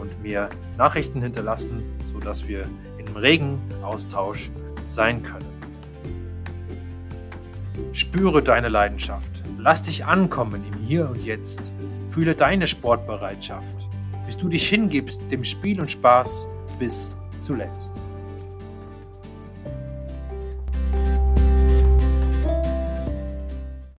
[0.00, 2.66] und mir Nachrichten hinterlassen, sodass wir
[2.96, 5.44] in einem regen Austausch sein können.
[7.92, 9.44] Spüre deine Leidenschaft.
[9.64, 11.72] Lass dich ankommen im Hier und Jetzt.
[12.10, 13.88] Fühle deine Sportbereitschaft,
[14.26, 16.46] bis du dich hingibst dem Spiel und Spaß
[16.78, 18.02] bis zuletzt.